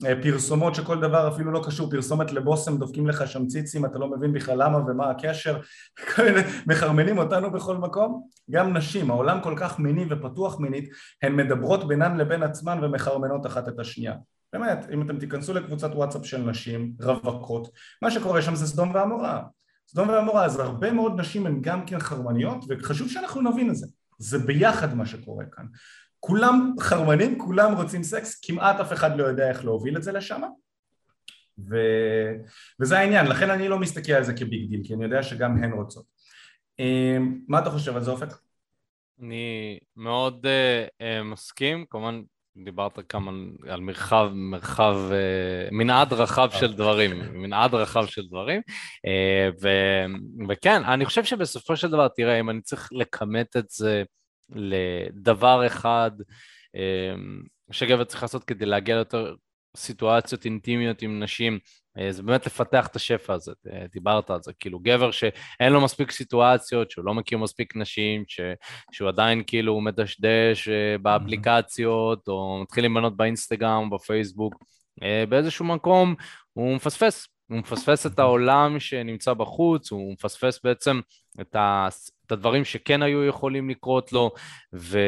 [0.03, 4.33] ופרסומות שכל דבר אפילו לא קשור, פרסומת לבושם דופקים לך שם ציצים, אתה לא מבין
[4.33, 5.59] בכלל למה ומה הקשר,
[6.67, 10.89] מחרמנים אותנו בכל מקום, גם נשים, העולם כל כך מיני ופתוח מינית,
[11.23, 14.13] הן מדברות בינן לבין עצמן ומחרמנות אחת את השנייה.
[14.53, 17.69] באמת, אם אתם תיכנסו לקבוצת וואטסאפ של נשים רווקות,
[18.01, 19.41] מה שקורה שם זה סדום ועמורה.
[19.91, 23.87] סדום ועמורה, אז הרבה מאוד נשים הן גם כן חרמניות, וחשוב שאנחנו נבין את זה.
[24.17, 25.65] זה ביחד מה שקורה כאן.
[26.19, 30.41] כולם חרמנים, כולם רוצים סקס, כמעט אף אחד לא יודע איך להוביל את זה לשם.
[31.69, 31.75] ו...
[32.79, 35.63] וזה העניין, לכן אני לא מסתכל על זה כ big deal, כי אני יודע שגם
[35.63, 36.05] הן רוצות.
[36.79, 38.29] אמ, מה אתה חושב על זה אופק?
[39.19, 42.21] אני מאוד uh, מסכים, כמובן
[42.57, 43.31] דיברת כמה
[43.67, 49.67] על מרחב, מרחב, uh, מנעד רחב של דברים, מנעד רחב של דברים, uh, ו,
[50.49, 54.03] וכן, אני חושב שבסופו של דבר, תראה, אם אני צריך לכמת את זה
[54.49, 56.11] לדבר אחד
[57.71, 59.35] שגבר צריך לעשות כדי להגיע ליותר
[59.77, 61.59] סיטואציות אינטימיות עם נשים, אה,
[62.09, 66.11] זה באמת לפתח את השפע הזה, אה, דיברת על זה, כאילו גבר שאין לו מספיק
[66.11, 68.39] סיטואציות, שהוא לא מכיר מספיק נשים, ש,
[68.91, 74.55] שהוא עדיין כאילו מדשדש אה, באפליקציות, או מתחיל להימנות באינסטגרם, בפייסבוק,
[75.29, 76.15] באיזשהו מקום
[76.53, 80.99] הוא מפספס, הוא מפספס את העולם שנמצא בחוץ, הוא מפספס בעצם
[81.41, 81.87] את, ה,
[82.25, 84.31] את הדברים שכן היו יכולים לקרות לו,
[84.75, 84.99] ו,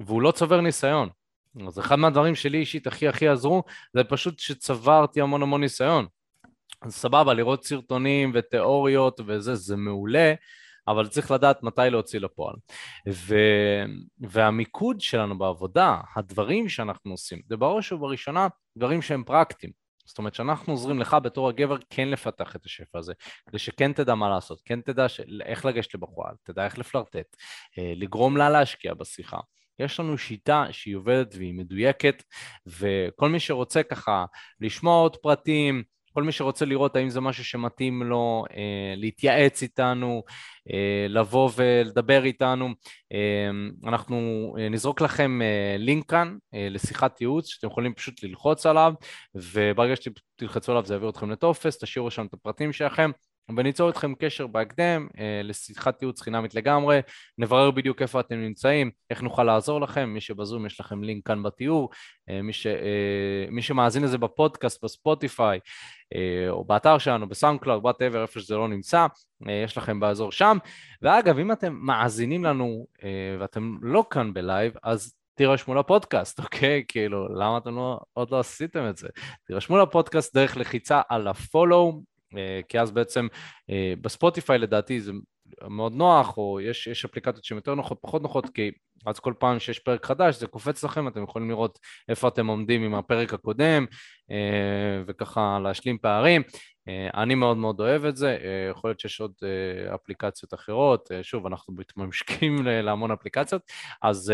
[0.00, 1.08] והוא לא צובר ניסיון.
[1.66, 3.62] אז אחד מהדברים שלי אישית הכי הכי עזרו,
[3.94, 6.06] זה פשוט שצברתי המון המון ניסיון.
[6.82, 10.34] אז סבבה, לראות סרטונים ותיאוריות וזה, זה מעולה,
[10.88, 12.56] אבל צריך לדעת מתי להוציא לפועל.
[13.08, 13.34] ו...
[14.18, 19.72] והמיקוד שלנו בעבודה, הדברים שאנחנו עושים, זה בראש ובראשונה דברים שהם פרקטיים.
[20.06, 23.12] זאת אומרת שאנחנו עוזרים לך בתור הגבר כן לפתח את השפע הזה,
[23.48, 25.20] כדי שכן תדע מה לעשות, כן תדע ש...
[25.44, 27.36] איך לגשת לבחורה, תדע איך לפלרטט,
[27.78, 29.38] אה, לגרום לה להשקיע בשיחה.
[29.78, 32.22] יש לנו שיטה שהיא עובדת והיא מדויקת,
[32.66, 34.24] וכל מי שרוצה ככה
[34.60, 35.82] לשמוע עוד פרטים,
[36.16, 40.22] כל מי שרוצה לראות האם זה משהו שמתאים לו, אה, להתייעץ איתנו,
[40.72, 42.68] אה, לבוא ולדבר איתנו,
[43.12, 43.50] אה,
[43.88, 44.16] אנחנו
[44.58, 48.92] אה, נזרוק לכם אה, לינק כאן אה, לשיחת ייעוץ שאתם יכולים פשוט ללחוץ עליו,
[49.34, 53.10] וברגע שתלחצו עליו זה יעביר אתכם לטופס, תשאירו שם את הפרטים שלכם,
[53.56, 57.00] וניצור איתכם קשר בהקדם אה, לשיחת ייעוץ חינמית לגמרי,
[57.38, 61.42] נברר בדיוק איפה אתם נמצאים, איך נוכל לעזור לכם, מי שבזום יש לכם לינק כאן
[61.42, 61.90] בתיאור,
[62.30, 65.60] אה, מי, ש, אה, מי שמאזין לזה בפודקאסט, ב Spotify,
[66.48, 69.06] או באתר שלנו, ב SoundCloud, whatever, איפה שזה לא נמצא,
[69.64, 70.58] יש לכם באזור שם.
[71.02, 72.86] ואגב, אם אתם מאזינים לנו
[73.40, 76.84] ואתם לא כאן בלייב, אז תירשמו לפודקאסט, אוקיי?
[76.88, 79.08] כאילו, למה אתם לא, עוד לא עשיתם את זה?
[79.46, 81.34] תירשמו לפודקאסט דרך לחיצה על אה,
[82.68, 83.26] כי אז בעצם
[83.70, 85.12] אה, בספוטיפיי לדעתי זה
[85.68, 88.70] מאוד נוח, או יש, יש אפליקציות שהן יותר נוחות, פחות נוחות, כי
[89.06, 91.78] אז כל פעם שיש פרק חדש זה קופץ לכם, אתם יכולים לראות
[92.08, 93.86] איפה אתם עומדים עם הפרק הקודם,
[94.30, 96.42] אה, וככה להשלים פערים.
[97.14, 98.38] אני מאוד מאוד אוהב את זה,
[98.70, 99.32] יכול להיות שיש עוד
[99.94, 103.62] אפליקציות אחרות, שוב, אנחנו מתממשקים להמון אפליקציות,
[104.02, 104.32] אז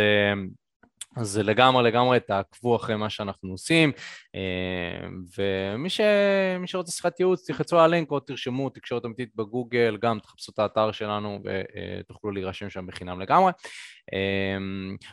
[1.17, 3.93] אז לגמרי לגמרי תעקבו אחרי מה שאנחנו עושים
[4.35, 5.09] אה,
[5.39, 6.01] ומי ש...
[6.67, 10.93] שרוצה שיחת ייעוץ תלחצו על הלינק או תרשמו תקשורת אמיתית בגוגל גם תחפשו את האתר
[10.93, 13.53] שלנו ותוכלו להירשם שם בחינם לגמרי.
[14.13, 14.59] אה,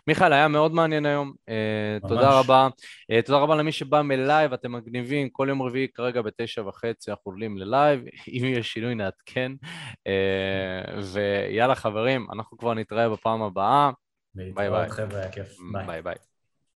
[0.08, 2.12] מיכאל היה מאוד מעניין היום, אה, ממש.
[2.12, 2.68] תודה רבה.
[3.26, 7.58] תודה רבה למי שבא מלייב, אתם מגניבים, כל יום רביעי כרגע בתשע וחצי אנחנו עולים
[7.58, 8.02] ללייב,
[8.38, 9.52] אם יש שינוי נעדכן
[11.14, 13.92] ויאללה חברים, אנחנו כבר נתראה בפעם הבאה.
[14.36, 14.90] ביי ביי.
[14.90, 15.58] חבר'ה, היה כיף.
[15.88, 16.16] ביי ביי.